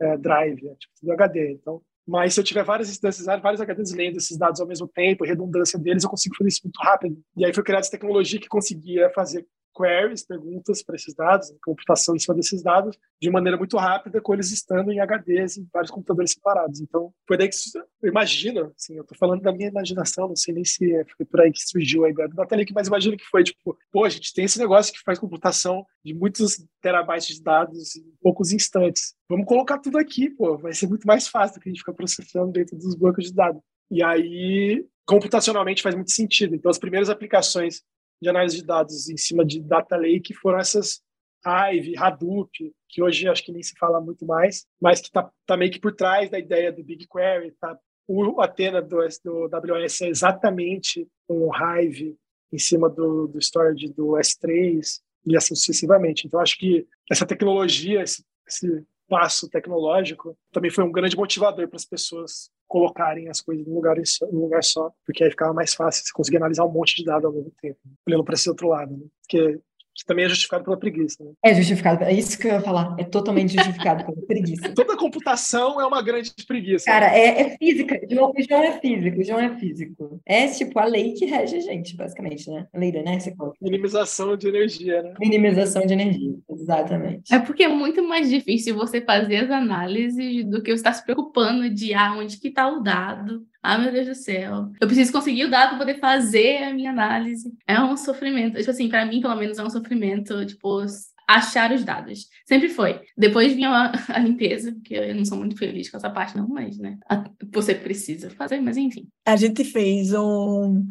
[0.00, 1.52] é, drive, é, tipo, tudo HD.
[1.52, 5.24] Então, mas se eu tiver várias instâncias, vários HDs lendo esses dados ao mesmo tempo,
[5.24, 7.20] redundância deles, eu consigo fazer isso muito rápido.
[7.36, 12.14] E aí foi criada essa tecnologia que conseguia fazer queries, perguntas para esses dados, computação
[12.14, 15.90] em cima desses dados, de maneira muito rápida, com eles estando em HDs em vários
[15.90, 16.80] computadores separados.
[16.80, 17.56] Então, foi daí que
[18.02, 21.26] eu imagino, assim, eu estou falando da minha imaginação, não sei nem se é, foi
[21.26, 24.08] por aí que surgiu a ideia do Data mas imagino que foi tipo, pô, a
[24.08, 29.14] gente tem esse negócio que faz computação de muitos terabytes de dados em poucos instantes.
[29.28, 31.94] Vamos colocar tudo aqui, pô, vai ser muito mais fácil do que a gente ficar
[31.94, 33.62] processando dentro dos bancos de dados.
[33.90, 36.54] E aí, computacionalmente faz muito sentido.
[36.54, 37.82] Então, as primeiras aplicações
[38.22, 41.02] de análise de dados em cima de data lake foram essas
[41.44, 45.56] Hive, Hadoop, que hoje acho que nem se fala muito mais, mas que está tá
[45.56, 47.52] meio que por trás da ideia do BigQuery.
[47.60, 47.76] Tá?
[48.06, 52.16] O Athena do, do AWS é exatamente um Hive
[52.52, 56.26] em cima do, do storage do S3 e assim sucessivamente.
[56.26, 61.76] Então, acho que essa tecnologia, esse, esse passo tecnológico, também foi um grande motivador para
[61.76, 63.96] as pessoas colocarem as coisas num lugar,
[64.32, 67.26] num lugar só, porque aí ficava mais fácil, você conseguia analisar um monte de dados
[67.26, 69.04] ao mesmo tempo, olhando para esse outro lado, né?
[69.20, 69.60] Porque
[69.94, 71.22] que também é justificado pela preguiça.
[71.22, 71.32] Né?
[71.44, 74.74] É justificado, é isso que eu ia falar, é totalmente justificado pela preguiça.
[74.74, 76.86] Toda computação é uma grande preguiça.
[76.86, 80.20] Cara, é, é física, João, João é físico, João é físico.
[80.26, 82.66] É tipo a lei que rege a gente, basicamente, né?
[82.72, 83.34] A lei da inércia.
[83.60, 85.14] Minimização de energia, né?
[85.20, 87.32] Minimização de energia, exatamente.
[87.32, 91.04] É porque é muito mais difícil você fazer as análises do que você estar se
[91.04, 94.72] preocupando de ah, onde que está o dado, ah, meu Deus do céu.
[94.80, 97.52] Eu preciso conseguir o dado para poder fazer a minha análise.
[97.66, 98.58] É um sofrimento.
[98.58, 100.84] Tipo assim, para mim, pelo menos, é um sofrimento, tipo,
[101.28, 102.26] achar os dados.
[102.44, 103.00] Sempre foi.
[103.16, 106.48] Depois vinha a, a, limpeza, que eu não sou muito feliz com essa parte, não,
[106.48, 106.98] mas, né?
[107.08, 109.06] A, você precisa fazer, mas enfim.
[109.24, 110.84] A gente fez um.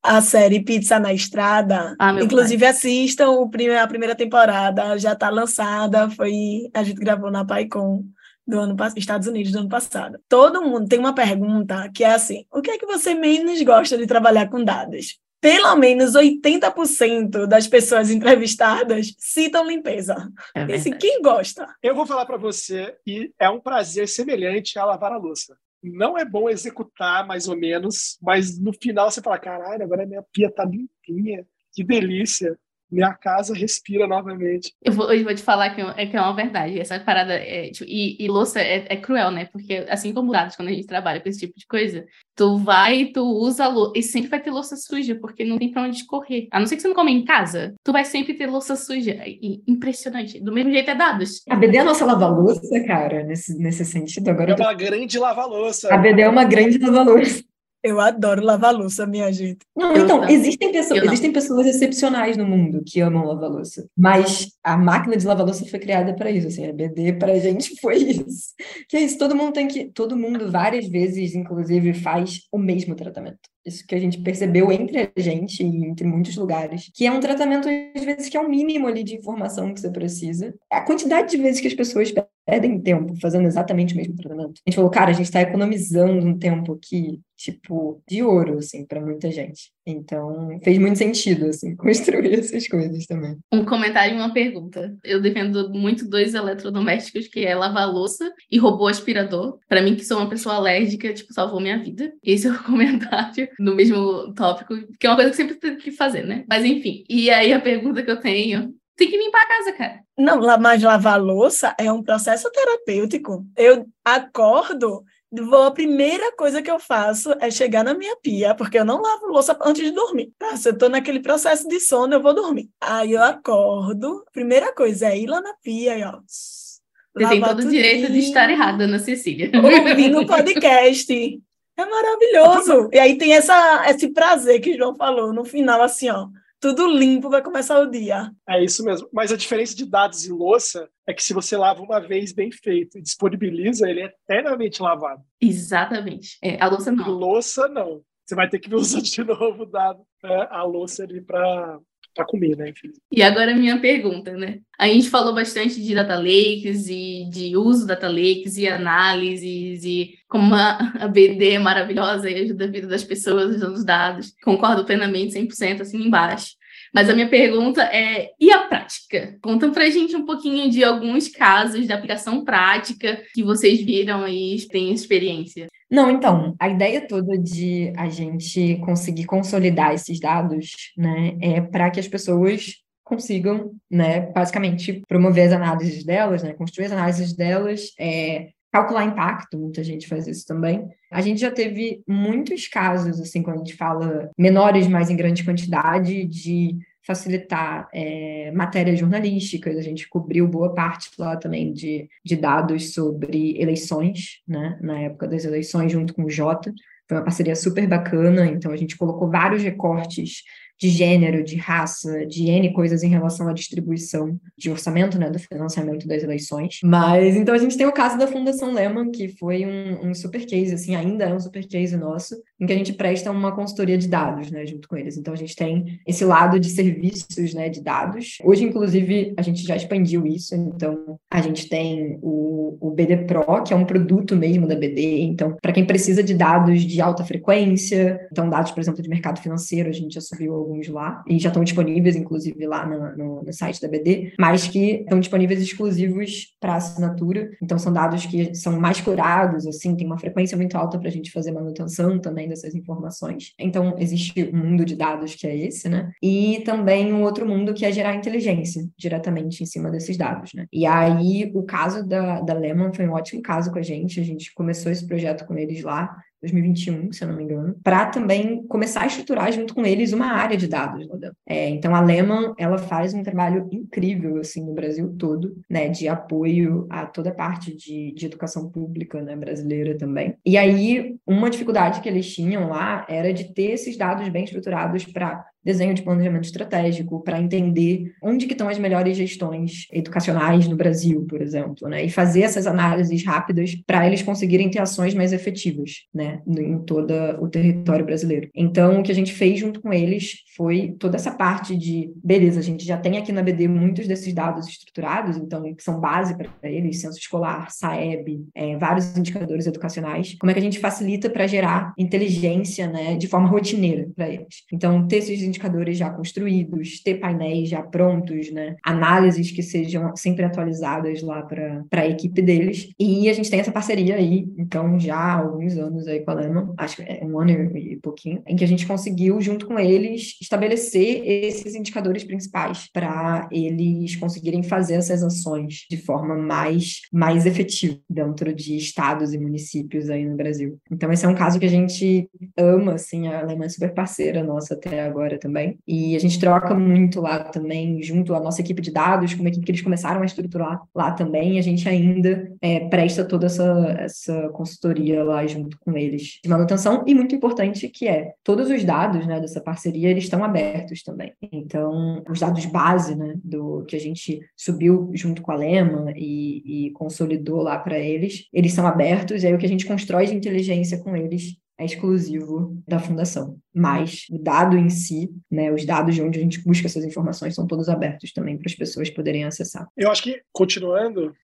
[0.00, 1.96] A série Pizza na Estrada.
[1.98, 2.68] Ah, Inclusive, pai.
[2.68, 3.50] assistam o,
[3.82, 6.08] a primeira temporada, já está lançada.
[6.10, 6.70] Foi.
[6.72, 8.04] A gente gravou na PyCon
[8.46, 10.18] do ano Estados Unidos do ano passado.
[10.28, 13.98] Todo mundo tem uma pergunta que é assim: o que é que você menos gosta
[13.98, 15.18] de trabalhar com dados?
[15.40, 20.32] Pelo menos 80% das pessoas entrevistadas citam limpeza.
[20.54, 21.66] É e assim, quem gosta?
[21.82, 25.56] Eu vou falar para você e é um prazer semelhante a lavar a louça.
[25.82, 30.24] Não é bom executar mais ou menos, mas no final você fala: caralho, agora minha
[30.32, 32.58] pia tá limpinha, que delícia
[32.90, 34.72] minha casa respira novamente.
[34.82, 36.78] Eu vou, eu vou te falar que é, que é uma verdade.
[36.78, 39.46] Essa parada é, tipo, e, e, louça é, é, cruel, né?
[39.46, 43.06] Porque assim como dados, quando a gente trabalha com esse tipo de coisa, tu vai,
[43.06, 46.06] tu usa a louça, e sempre vai ter louça suja, porque não tem pra onde
[46.06, 46.48] correr.
[46.52, 49.20] A não ser que você não come em casa, tu vai sempre ter louça suja.
[49.26, 50.40] E, impressionante.
[50.40, 51.42] Do mesmo jeito é dados.
[51.48, 54.28] A BD é a nossa lava-louça, cara, nesse, nesse sentido.
[54.28, 54.76] Agora é uma tô...
[54.76, 55.92] grande lava-louça.
[55.92, 57.44] A BD é uma grande lava-louça.
[57.82, 59.58] Eu adoro lavar louça, minha gente.
[59.76, 63.88] Não, então, existem pessoas, existem pessoas excepcionais no mundo que amam lavar louça.
[63.96, 67.74] Mas a máquina de lavar louça foi criada para isso, assim, a BD pra gente
[67.80, 68.54] foi isso.
[68.88, 72.94] Que é isso, todo mundo tem que, todo mundo várias vezes inclusive faz o mesmo
[72.94, 73.38] tratamento.
[73.64, 77.20] Isso que a gente percebeu entre a gente e entre muitos lugares, que é um
[77.20, 80.54] tratamento às vezes que é o mínimo ali de informação que você precisa.
[80.70, 82.12] A quantidade de vezes que as pessoas
[82.46, 84.60] perdem tempo fazendo exatamente o mesmo tratamento.
[84.64, 88.86] A gente falou, cara, a gente está economizando um tempo aqui, tipo, de ouro, assim,
[88.86, 89.72] para muita gente.
[89.84, 93.36] Então, fez muito sentido, assim, construir essas coisas também.
[93.52, 94.96] Um comentário e uma pergunta.
[95.02, 99.58] Eu defendo muito dois eletrodomésticos, que é lavar louça e robô aspirador.
[99.68, 102.12] Para mim, que sou uma pessoa alérgica, tipo, salvou minha vida.
[102.22, 105.90] Esse é o comentário no mesmo tópico, que é uma coisa que sempre tem que
[105.90, 106.44] fazer, né?
[106.48, 107.04] Mas enfim.
[107.08, 110.00] E aí a pergunta que eu tenho tem que limpar a casa, cara.
[110.16, 113.44] Não, mas lavar louça é um processo terapêutico.
[113.54, 118.78] Eu acordo, vou, a primeira coisa que eu faço é chegar na minha pia, porque
[118.78, 120.32] eu não lavo louça antes de dormir.
[120.38, 120.56] Tá?
[120.56, 122.70] Se eu tô naquele processo de sono, eu vou dormir.
[122.80, 126.18] Aí eu acordo, primeira coisa é ir lá na pia e ó.
[126.26, 129.50] Você tem todo o direito de estar errada, Ana Cecília.
[129.54, 131.40] Ouvindo o podcast.
[131.78, 132.88] É maravilhoso.
[132.92, 136.28] E aí tem essa, esse prazer que o João falou no final, assim, ó
[136.60, 138.30] tudo limpo, vai começar o dia.
[138.48, 139.08] É isso mesmo.
[139.12, 142.50] Mas a diferença de dados e louça é que se você lava uma vez bem
[142.50, 145.22] feito e disponibiliza, ele é eternamente lavado.
[145.40, 146.38] Exatamente.
[146.42, 147.08] É, a louça não.
[147.08, 148.02] Louça não.
[148.24, 151.78] Você vai ter que usar de novo o dado, né, a louça ali para
[152.16, 152.70] para comer, né?
[152.70, 152.90] Enfim.
[153.12, 154.60] E agora minha pergunta, né?
[154.78, 160.14] A gente falou bastante de data lakes e de uso data lakes e análises e
[160.26, 164.34] como a, a BD é maravilhosa e ajuda a vida das pessoas usando os dados.
[164.42, 166.55] Concordo plenamente, 100% assim embaixo.
[166.96, 169.36] Mas a minha pergunta é: e a prática?
[169.42, 174.26] Contam para a gente um pouquinho de alguns casos de aplicação prática que vocês viram
[174.26, 175.66] e têm experiência.
[175.90, 181.90] Não, então, a ideia toda de a gente conseguir consolidar esses dados, né, é para
[181.90, 187.92] que as pessoas consigam, né, basicamente promover as análises delas, né, construir as análises delas,
[188.00, 190.86] é, calcular impacto, muita gente faz isso também.
[191.10, 195.44] A gente já teve muitos casos, assim, quando a gente fala menores, mas em grande
[195.44, 196.76] quantidade, de
[197.06, 203.56] facilitar é, matérias jornalísticas, a gente cobriu boa parte lá também de, de dados sobre
[203.60, 206.74] eleições, né, na época das eleições, junto com o Jota.
[207.08, 210.42] Foi uma parceria super bacana, então a gente colocou vários recortes
[210.78, 215.38] de gênero, de raça, de N coisas em relação à distribuição de orçamento, né, do
[215.38, 216.80] financiamento das eleições.
[216.84, 220.44] Mas, então, a gente tem o caso da Fundação Lehman, que foi um, um super
[220.44, 223.98] case, assim, ainda é um super case nosso, em que a gente presta uma consultoria
[223.98, 225.16] de dados, né, junto com eles.
[225.16, 228.38] Então, a gente tem esse lado de serviços, né, de dados.
[228.42, 233.62] Hoje, inclusive, a gente já expandiu isso, então, a gente tem o, o BD Pro,
[233.62, 237.24] que é um produto mesmo da BD, então, para quem precisa de dados de alta
[237.24, 241.38] frequência, então, dados, por exemplo, de mercado financeiro, a gente já subiu alguns lá, e
[241.38, 245.60] já estão disponíveis, inclusive, lá no, no, no site da BD, mas que estão disponíveis
[245.60, 247.50] exclusivos para assinatura.
[247.62, 251.12] Então, são dados que são mais curados, assim, tem uma frequência muito alta para a
[251.12, 253.52] gente fazer manutenção também dessas informações.
[253.58, 256.10] Então, existe um mundo de dados que é esse, né?
[256.22, 260.66] E também um outro mundo que é gerar inteligência diretamente em cima desses dados, né?
[260.72, 264.20] E aí, o caso da, da Lemon foi um ótimo caso com a gente.
[264.20, 266.16] A gente começou esse projeto com eles lá
[266.46, 270.32] 2021, se eu não me engano, para também começar a estruturar junto com eles uma
[270.32, 271.06] área de dados.
[271.46, 276.08] É, então, a Lehman, ela faz um trabalho incrível, assim, no Brasil todo, né, de
[276.08, 280.34] apoio a toda a parte de, de educação pública, né, brasileira também.
[280.44, 285.04] E aí, uma dificuldade que eles tinham lá era de ter esses dados bem estruturados
[285.04, 290.76] para desenho de planejamento estratégico, para entender onde que estão as melhores gestões educacionais no
[290.76, 292.04] Brasil, por exemplo, né?
[292.04, 297.12] E fazer essas análises rápidas para eles conseguirem ter ações mais efetivas, né, em todo
[297.40, 298.48] o território brasileiro.
[298.54, 302.60] Então, o que a gente fez junto com eles foi toda essa parte de, beleza,
[302.60, 306.36] a gente já tem aqui na BD muitos desses dados estruturados, então, que são base
[306.36, 311.28] para eles, censo escolar, SAEB, é, vários indicadores educacionais, como é que a gente facilita
[311.28, 314.64] para gerar inteligência, né, de forma rotineira para eles.
[314.72, 318.76] Então, ter esses indicadores já construídos, ter painéis já prontos, né?
[318.84, 322.88] Análises que sejam sempre atualizadas lá para a equipe deles.
[322.98, 326.34] E a gente tem essa parceria aí, então, já há alguns anos aí com a
[326.34, 329.78] Lema, acho que é um ano e pouquinho, em que a gente conseguiu, junto com
[329.78, 337.46] eles, estabelecer esses indicadores principais para eles conseguirem fazer essas ações de forma mais, mais
[337.46, 340.78] efetiva dentro de estados e municípios aí no Brasil.
[340.90, 344.42] Então, esse é um caso que a gente ama, assim, a Alemanha é super parceira
[344.42, 345.78] nossa até agora também.
[345.86, 349.50] E a gente troca muito lá também, junto à nossa equipe de dados, como é
[349.50, 351.58] que eles começaram a estruturar lá também.
[351.58, 357.04] A gente ainda é, presta toda essa, essa consultoria lá junto com eles de manutenção.
[357.06, 361.32] E muito importante que é, todos os dados né, dessa parceria, eles estão abertos também.
[361.52, 366.86] Então, os dados base né, do que a gente subiu junto com a Lema e,
[366.86, 370.26] e consolidou lá para eles, eles são abertos, e aí o que a gente constrói
[370.26, 373.58] de inteligência com eles é exclusivo da fundação.
[373.76, 377.54] Mas o dado em si, né, os dados de onde a gente busca essas informações
[377.54, 379.86] são todos abertos também para as pessoas poderem acessar.
[379.94, 381.34] Eu acho que, continuando,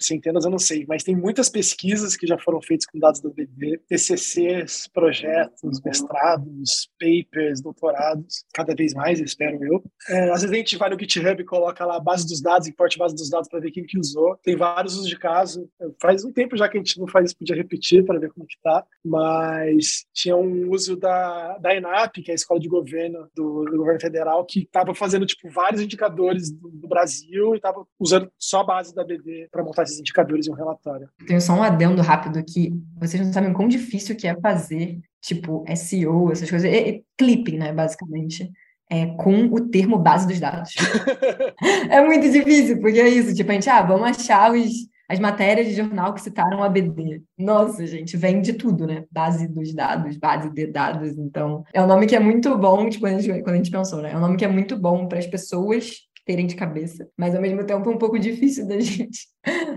[0.00, 3.30] centenas eu não sei, mas tem muitas pesquisas que já foram feitas com dados da
[3.30, 9.84] BD, TCCs, projetos, mestrados, papers, doutorados, cada vez mais, espero eu.
[10.08, 12.66] É, às vezes a gente vai no GitHub e coloca lá a base dos dados,
[12.66, 14.36] importe base dos dados para ver quem que usou.
[14.42, 15.70] Tem vários usos de caso.
[16.02, 18.46] Faz um tempo já que a gente não faz isso, podia repetir para ver como
[18.46, 23.28] que tá, mas tinha um uso da, da ENAP, que é a escola de governo
[23.34, 27.86] do, do governo federal, que estava fazendo tipo vários indicadores do, do Brasil e estava
[27.98, 31.08] usando só a base da BD para montar esses indicadores em um relatório.
[31.26, 35.64] Tenho só um adendo rápido que vocês não sabem quão difícil que é fazer tipo
[35.74, 38.50] SEO, essas coisas, e, e clipping, né, basicamente
[38.90, 40.74] é, com o termo base dos dados.
[41.90, 44.70] é muito difícil, porque é isso, tipo, a gente, ah, vamos achar os,
[45.08, 47.22] as matérias de jornal que citaram a BD.
[47.38, 49.04] Nossa, gente, vem de tudo, né?
[49.10, 51.16] Base dos dados, base de dados.
[51.16, 53.70] Então, é um nome que é muito bom, tipo, quando a gente, quando a gente
[53.70, 54.12] pensou, né?
[54.12, 57.40] É um nome que é muito bom para as pessoas terem de cabeça, mas ao
[57.40, 59.28] mesmo tempo é um pouco difícil da gente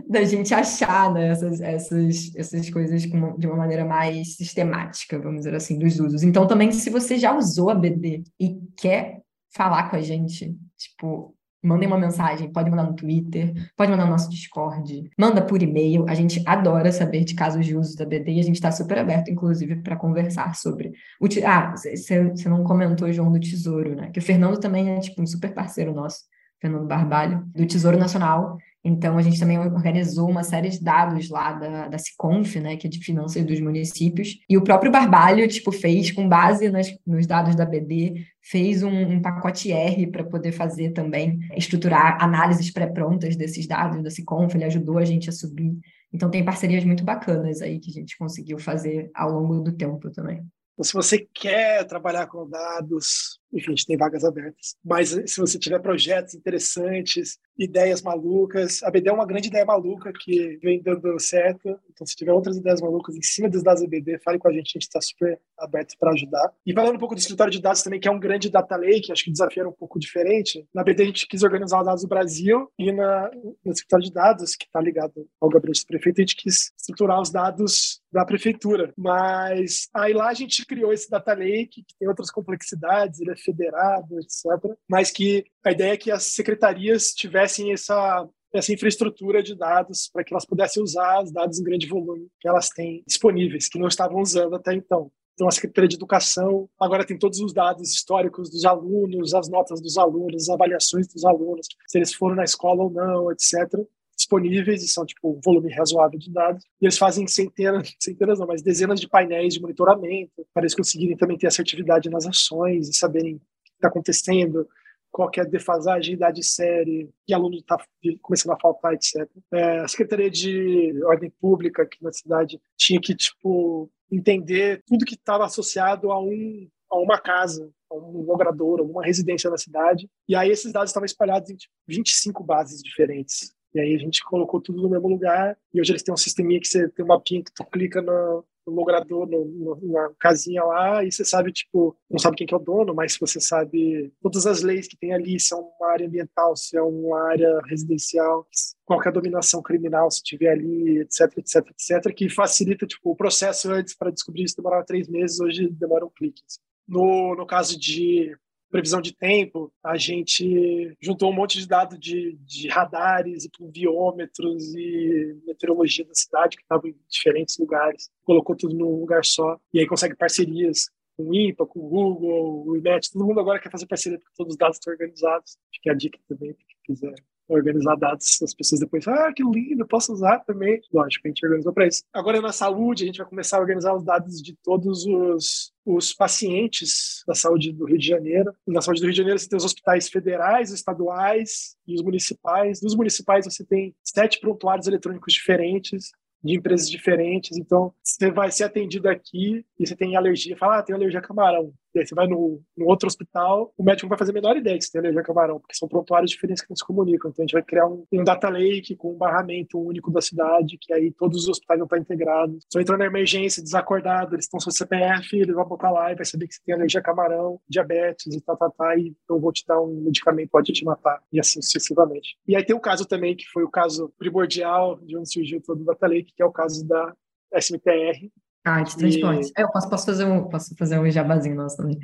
[0.10, 5.54] da gente achar né, essas, essas, essas coisas de uma maneira mais sistemática, vamos dizer
[5.54, 6.24] assim, dos usos.
[6.24, 9.22] Então, também, se você já usou a BD e quer
[9.52, 14.12] falar com a gente, tipo, mandem uma mensagem, pode mandar no Twitter, pode mandar no
[14.12, 16.06] nosso Discord, manda por e-mail.
[16.08, 18.98] A gente adora saber de casos de uso da BD e a gente está super
[18.98, 20.92] aberto, inclusive, para conversar sobre.
[21.20, 24.10] O ah, você não comentou, João, do Tesouro, né?
[24.12, 26.20] Que o Fernando também é tipo um super parceiro nosso.
[26.62, 28.58] Fernando Barbalho, do Tesouro Nacional.
[28.84, 32.88] Então, a gente também organizou uma série de dados lá da, da Ciconf, né, que
[32.88, 37.28] é de finanças dos municípios, e o próprio Barbalho, tipo, fez, com base nas, nos
[37.28, 43.36] dados da BD, fez um, um pacote R para poder fazer também, estruturar análises pré-prontas
[43.36, 45.78] desses dados da Ciconf, ele ajudou a gente a subir.
[46.14, 50.10] Então, tem parcerias muito bacanas aí que a gente conseguiu fazer ao longo do tempo
[50.10, 50.42] também.
[50.74, 54.76] Então, se você quer trabalhar com dados, enfim, a gente tem vagas abertas.
[54.84, 60.14] Mas se você tiver projetos interessantes, ideias malucas, a BD é uma grande ideia maluca
[60.14, 61.78] que vem dando certo.
[61.90, 64.54] Então, se tiver outras ideias malucas em cima dos dados da BD, fale com a
[64.54, 66.54] gente, a gente está super aberto para ajudar.
[66.66, 69.12] E falando um pouco do escritório de dados também, que é um grande data lake,
[69.12, 70.66] acho que o desafio era um pouco diferente.
[70.74, 73.30] Na BD a gente quis organizar os dados do Brasil e na,
[73.66, 77.20] no escritório de dados, que está ligado ao gabinete do prefeito, a gente quis estruturar
[77.20, 78.94] os dados da prefeitura.
[78.98, 83.36] Mas aí lá a gente criou esse data lake, que tem outras complexidades, ele é
[83.40, 84.46] federado, etc.
[84.88, 90.24] Mas que a ideia é que as secretarias tivessem essa essa infraestrutura de dados para
[90.24, 93.88] que elas pudessem usar os dados em grande volume que elas têm disponíveis, que não
[93.88, 95.12] estavam usando até então.
[95.36, 99.80] Então, a Secretaria de Educação agora tem todos os dados históricos dos alunos, as notas
[99.80, 103.88] dos alunos, as avaliações dos alunos, se eles foram na escola ou não, etc
[104.30, 106.64] disponíveis e são tipo um volume razoável de dados.
[106.80, 111.18] E eles fazem centenas, centenas não, mas dezenas de painéis de monitoramento para eles conseguirem
[111.18, 114.68] também ter assertividade nas ações e saberem o que está acontecendo,
[115.12, 117.78] qual é a defasagem, idade série, que aluno está
[118.22, 119.28] começando a faltar, etc.
[119.52, 125.16] É, a Secretaria de Ordem Pública aqui na cidade tinha que tipo entender tudo que
[125.16, 130.10] estava associado a um a uma casa, a um logrador, a uma residência na cidade.
[130.28, 133.54] E aí esses dados estavam espalhados em tipo, 25 bases diferentes.
[133.74, 135.58] E aí a gente colocou tudo no mesmo lugar.
[135.74, 138.44] E hoje eles têm um sisteminha que você tem uma pin que tu clica no,
[138.70, 142.58] logrador, no, no, na casinha lá, e você sabe, tipo, não sabe quem que é
[142.58, 146.08] o dono, mas você sabe todas as leis que tem ali, se é uma área
[146.08, 148.48] ambiental, se é uma área residencial,
[148.86, 153.72] qual é dominação criminal, se tiver ali, etc, etc, etc, que facilita, tipo, o processo
[153.72, 156.42] antes para descobrir isso demorava três meses, hoje demora um clique.
[156.48, 156.60] Assim.
[156.88, 158.36] No, no caso de
[158.70, 164.74] previsão de tempo, a gente juntou um monte de dados de, de radares e pluviômetros
[164.76, 169.80] e meteorologia da cidade que estavam em diferentes lugares, colocou tudo num lugar só e
[169.80, 173.72] aí consegue parcerias com o INPA, com o Google, o IMET, todo mundo agora quer
[173.72, 175.58] fazer parceria porque todos os dados estão organizados.
[175.74, 177.16] Fica a dica também, quem quiser
[177.50, 180.80] organizar dados, as pessoas depois ah, que lindo, posso usar também.
[180.94, 182.04] Lógico, a gente organizou para isso.
[182.14, 186.14] Agora na saúde, a gente vai começar a organizar os dados de todos os, os
[186.14, 188.54] pacientes da saúde do Rio de Janeiro.
[188.68, 192.82] Na saúde do Rio de Janeiro você tem os hospitais federais, estaduais e os municipais.
[192.82, 196.12] Nos municipais você tem sete prontuários eletrônicos diferentes
[196.44, 197.58] de empresas diferentes.
[197.58, 201.24] Então, você vai ser atendido aqui e você tem alergia, fala, ah, tem alergia a
[201.24, 201.74] camarão.
[201.94, 204.84] Você vai no, no outro hospital, o médico não vai fazer a menor ideia que
[204.84, 207.32] você tem alergia a camarão, porque são prontuários diferentes que não se comunicam.
[207.32, 210.78] Então, a gente vai criar um, um data lake com um barramento único da cidade,
[210.80, 212.64] que aí todos os hospitais vão estar integrados.
[212.72, 216.26] Se entrou na emergência, desacordado, eles estão seu CPF, ele vai botar lá e vai
[216.26, 219.52] saber que você tem alergia a camarão, diabetes e tal, tal, tal, e eu vou
[219.52, 222.38] te dar um medicamento, pode te matar, e assim sucessivamente.
[222.48, 225.82] E aí tem um caso também, que foi o caso primordial de onde surgiu todo
[225.82, 227.14] o data lake, que é o caso da
[227.54, 228.30] SMTR,
[228.66, 229.52] Ah, de transporte.
[229.58, 231.98] É, eu posso, posso, fazer um, posso fazer um jabazinho nosso também.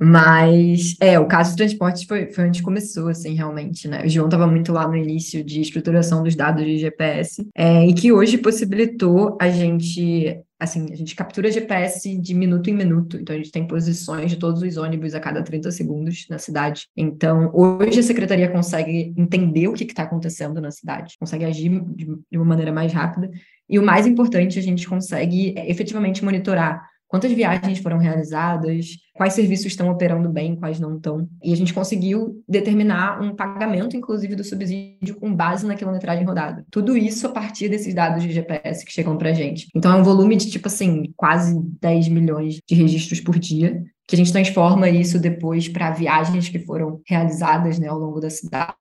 [0.00, 4.04] Mas, é, o caso de transporte foi, foi onde começou, assim, realmente, né?
[4.04, 7.94] O João estava muito lá no início de estruturação dos dados de GPS, é, e
[7.94, 13.34] que hoje possibilitou a gente assim, a gente captura GPS de minuto em minuto, então
[13.34, 16.86] a gente tem posições de todos os ônibus a cada 30 segundos na cidade.
[16.96, 22.38] Então, hoje a secretaria consegue entender o que está acontecendo na cidade, consegue agir de
[22.38, 23.28] uma maneira mais rápida
[23.72, 29.32] e o mais importante, a gente consegue é, efetivamente monitorar quantas viagens foram realizadas, quais
[29.32, 31.26] serviços estão operando bem, quais não estão.
[31.42, 36.64] E a gente conseguiu determinar um pagamento, inclusive, do subsídio com base na quilometragem rodada.
[36.70, 39.68] Tudo isso a partir desses dados de GPS que chegam para a gente.
[39.74, 43.82] Então, é um volume de, tipo assim, quase 10 milhões de registros por dia,
[44.12, 48.28] que a gente transforma isso depois para viagens que foram realizadas né, ao longo da
[48.28, 48.74] cidade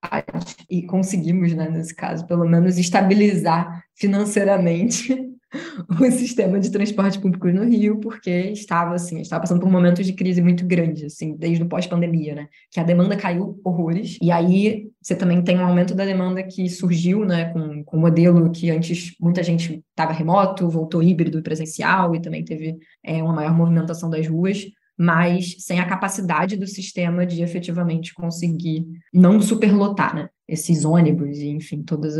[0.70, 5.16] e conseguimos, né, nesse caso, pelo menos estabilizar financeiramente
[6.02, 10.04] o sistema de transporte público no Rio, porque estava assim, estava passando por um momento
[10.04, 12.48] de crise muito grande, assim, desde o pós-pandemia, né?
[12.70, 16.68] Que a demanda caiu horrores, e aí você também tem um aumento da demanda que
[16.68, 21.42] surgiu, né, com, com o modelo que antes muita gente estava remoto, voltou híbrido e
[21.42, 24.66] presencial, e também teve é, uma maior movimentação das ruas
[24.98, 30.30] mas sem a capacidade do sistema de efetivamente conseguir não superlotar, né?
[30.48, 32.16] Esses ônibus e, enfim, todos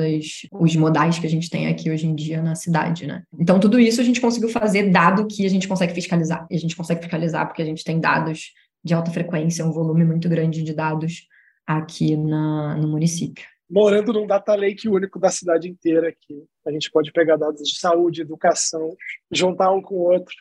[0.52, 3.24] os modais que a gente tem aqui hoje em dia na cidade, né?
[3.38, 6.48] Então, tudo isso a gente conseguiu fazer, dado que a gente consegue fiscalizar.
[6.50, 8.52] E a gente consegue fiscalizar porque a gente tem dados
[8.84, 11.28] de alta frequência, um volume muito grande de dados
[11.68, 16.92] aqui na, no município morando num data lake único da cidade inteira, que a gente
[16.92, 18.96] pode pegar dados de saúde, educação,
[19.32, 20.34] juntar um com o outro.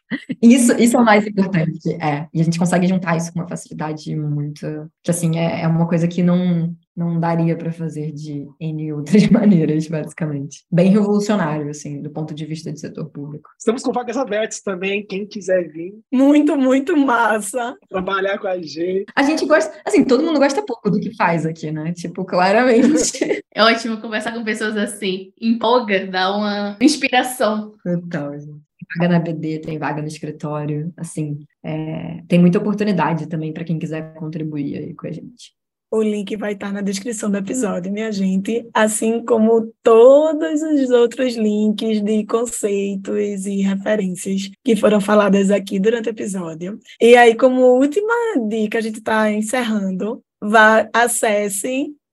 [0.43, 2.27] Isso, isso é o mais importante, é.
[2.33, 4.67] E a gente consegue juntar isso com uma facilidade muito...
[5.03, 9.27] Que, assim, é, é uma coisa que não, não daria para fazer de N outras
[9.29, 10.65] maneiras, basicamente.
[10.71, 13.51] Bem revolucionário, assim, do ponto de vista de setor público.
[13.59, 15.95] Estamos com vagas abertas também, quem quiser vir.
[16.13, 17.77] Muito, muito massa.
[17.89, 19.07] Trabalhar com a gente.
[19.15, 21.93] A gente gosta, assim, todo mundo gosta pouco do que faz aqui, né?
[21.93, 23.41] Tipo, claramente.
[23.53, 25.33] É ótimo conversar com pessoas assim.
[25.41, 27.75] Empolga, dá uma inspiração.
[27.83, 33.53] Total, gente vaga na BD, tem vaga no escritório, assim, é, tem muita oportunidade também
[33.53, 35.55] para quem quiser contribuir aí com a gente.
[35.93, 41.35] O link vai estar na descrição do episódio, minha gente, assim como todos os outros
[41.35, 46.79] links de conceitos e referências que foram faladas aqui durante o episódio.
[47.01, 48.15] E aí, como última
[48.49, 50.89] dica, a gente está encerrando, vá,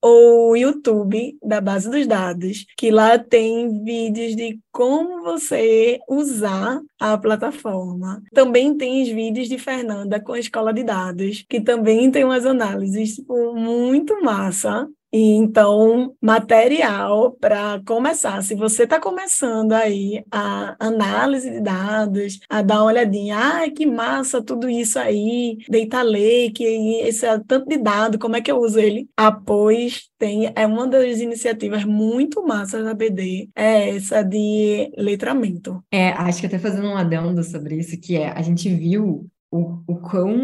[0.08, 6.82] acesse o YouTube da base dos dados, que lá tem vídeos de como você usar
[7.00, 8.22] a plataforma.
[8.34, 12.46] Também tem os vídeos de Fernanda com a escola de dados, que também tem umas
[12.46, 14.88] análises tipo, muito massa
[15.18, 18.44] e então, material para começar.
[18.44, 23.88] Se você está começando aí a análise de dados, a dar uma olhadinha, ai, que
[23.88, 26.64] massa tudo isso aí, Data Lake,
[27.02, 29.10] esse é tanto de dado, como é que eu uso ele?
[29.18, 35.84] Após tem, é uma das iniciativas muito massas da BD, é essa de letramento.
[35.92, 39.82] É, acho que até fazendo um adendo sobre isso, que é, a gente viu o,
[39.88, 40.36] o quão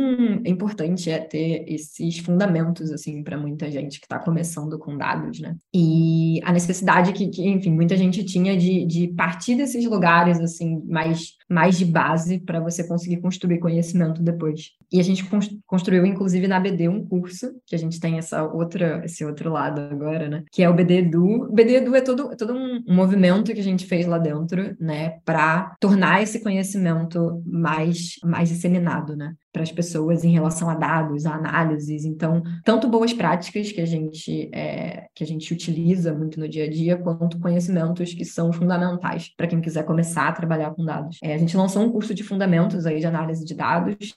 [0.45, 5.57] importante é ter esses fundamentos, assim, para muita gente que está começando com dados, né?
[5.73, 10.81] E a necessidade que, que, enfim, muita gente tinha de, de partir desses lugares, assim,
[10.85, 14.71] mais, mais de base para você conseguir construir conhecimento depois.
[14.91, 15.23] E a gente
[15.65, 19.79] construiu, inclusive, na BD um curso, que a gente tem essa outra, esse outro lado
[19.79, 20.43] agora, né?
[20.51, 21.43] Que é o BD Edu.
[21.43, 24.75] O BD Edu é todo, é todo um, movimento que a gente fez lá dentro,
[24.79, 25.19] né?
[25.23, 29.33] Para tornar esse conhecimento mais, mais disseminado, né?
[29.53, 32.03] Para as pessoas em relação a dados, a análises.
[32.03, 36.65] Então, tanto boas práticas que a gente, é, que a gente utiliza muito no dia
[36.65, 41.19] a dia, quanto conhecimentos que são fundamentais para quem quiser começar a trabalhar com dados.
[41.23, 44.15] É, a gente lançou um curso de fundamentos aí de análise de dados,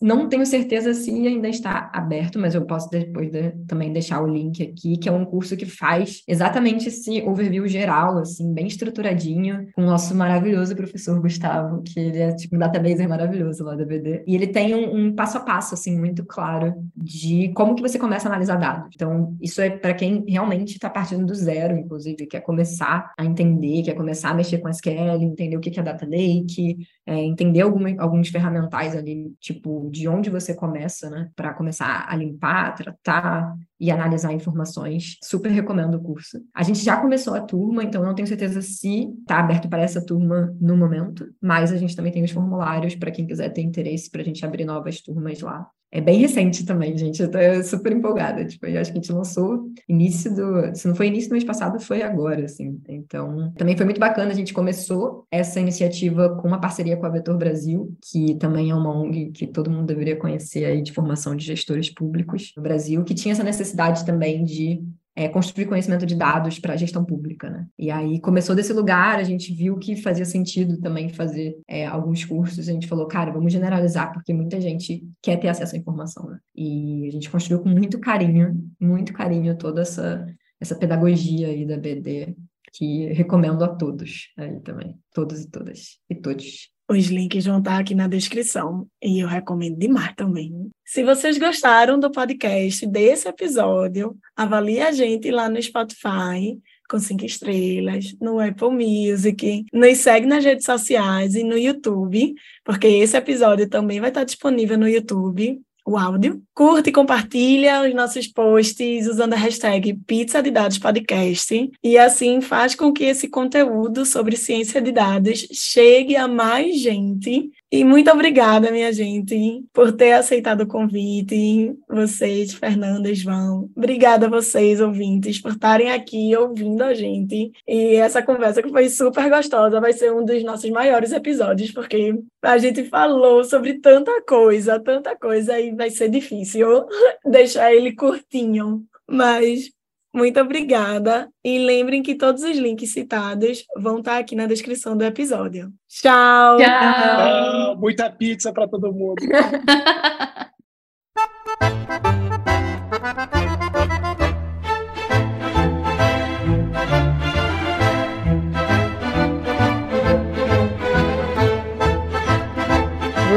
[0.00, 4.26] não tenho certeza se ainda está aberto, mas eu posso depois de, também deixar o
[4.26, 9.68] link aqui, que é um curso que faz exatamente esse overview geral, assim, bem estruturadinho,
[9.74, 13.84] com o nosso maravilhoso professor Gustavo, que ele é tipo um database maravilhoso lá da
[13.84, 14.24] BD.
[14.26, 17.98] E ele tem um, um passo a passo, assim, muito claro de como que você
[17.98, 18.90] começa a analisar dados.
[18.94, 23.82] Então, isso é para quem realmente está partindo do zero, inclusive, quer começar a entender,
[23.82, 27.94] quer começar a mexer com SQL, entender o que é data lake, é, entender alguma,
[27.98, 33.90] alguns ferramentais ali, tipo, de onde você começa, né, para começar a limpar, tratar e
[33.90, 35.16] analisar informações.
[35.22, 36.38] Super recomendo o curso.
[36.54, 40.04] A gente já começou a turma, então não tenho certeza se está aberto para essa
[40.04, 44.10] turma no momento, mas a gente também tem os formulários para quem quiser ter interesse
[44.10, 45.68] para a gente abrir novas turmas lá.
[45.90, 47.22] É bem recente também, gente.
[47.22, 48.44] Eu tô super empolgada.
[48.44, 50.76] Tipo, eu acho que a gente lançou início do.
[50.76, 52.78] Se não foi início do mês passado, foi agora, assim.
[52.88, 54.30] Então, também foi muito bacana.
[54.30, 58.74] A gente começou essa iniciativa com uma parceria com a Vetor Brasil, que também é
[58.74, 63.02] uma ONG que todo mundo deveria conhecer aí de formação de gestores públicos no Brasil,
[63.02, 64.82] que tinha essa necessidade também de
[65.18, 67.66] é, construir conhecimento de dados para a gestão pública, né?
[67.76, 72.24] E aí começou desse lugar, a gente viu que fazia sentido também fazer é, alguns
[72.24, 76.30] cursos, a gente falou, cara, vamos generalizar, porque muita gente quer ter acesso à informação,
[76.30, 76.38] né?
[76.54, 80.24] E a gente construiu com muito carinho, muito carinho toda essa,
[80.60, 82.36] essa pedagogia aí da BD,
[82.72, 86.70] que recomendo a todos aí também, todos e todas, e todos.
[86.90, 90.70] Os links vão estar aqui na descrição e eu recomendo demais também.
[90.84, 96.58] Se vocês gostaram do podcast, desse episódio, avalie a gente lá no Spotify
[96.88, 102.34] com cinco estrelas, no Apple Music, nos segue nas redes sociais e no YouTube,
[102.64, 106.42] porque esse episódio também vai estar disponível no YouTube o áudio.
[106.54, 112.40] Curte e compartilha os nossos posts usando a hashtag Pizza de Dados Podcast e assim
[112.40, 118.10] faz com que esse conteúdo sobre ciência de dados chegue a mais gente e muito
[118.10, 121.76] obrigada, minha gente, por ter aceitado o convite.
[121.86, 123.70] Vocês, Fernanda, João.
[123.76, 127.52] Obrigada a vocês, ouvintes, por estarem aqui ouvindo a gente.
[127.66, 132.18] E essa conversa que foi super gostosa vai ser um dos nossos maiores episódios, porque
[132.40, 136.86] a gente falou sobre tanta coisa, tanta coisa, e vai ser difícil
[137.24, 138.82] deixar ele curtinho.
[139.06, 139.70] Mas
[140.14, 141.28] muito obrigada.
[141.44, 145.70] E lembrem que todos os links citados vão estar aqui na descrição do episódio.
[145.88, 146.58] Tchau!
[146.58, 146.66] Tchau!
[146.66, 149.20] Ah, muita pizza para todo mundo.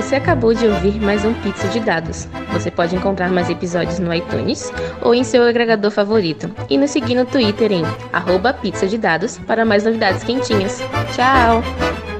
[0.01, 2.27] Você acabou de ouvir mais um Pizza de Dados.
[2.51, 6.49] Você pode encontrar mais episódios no iTunes ou em seu agregador favorito.
[6.71, 10.81] E nos seguir no Twitter em arroba pizza de dados para mais novidades quentinhas.
[11.13, 12.10] Tchau!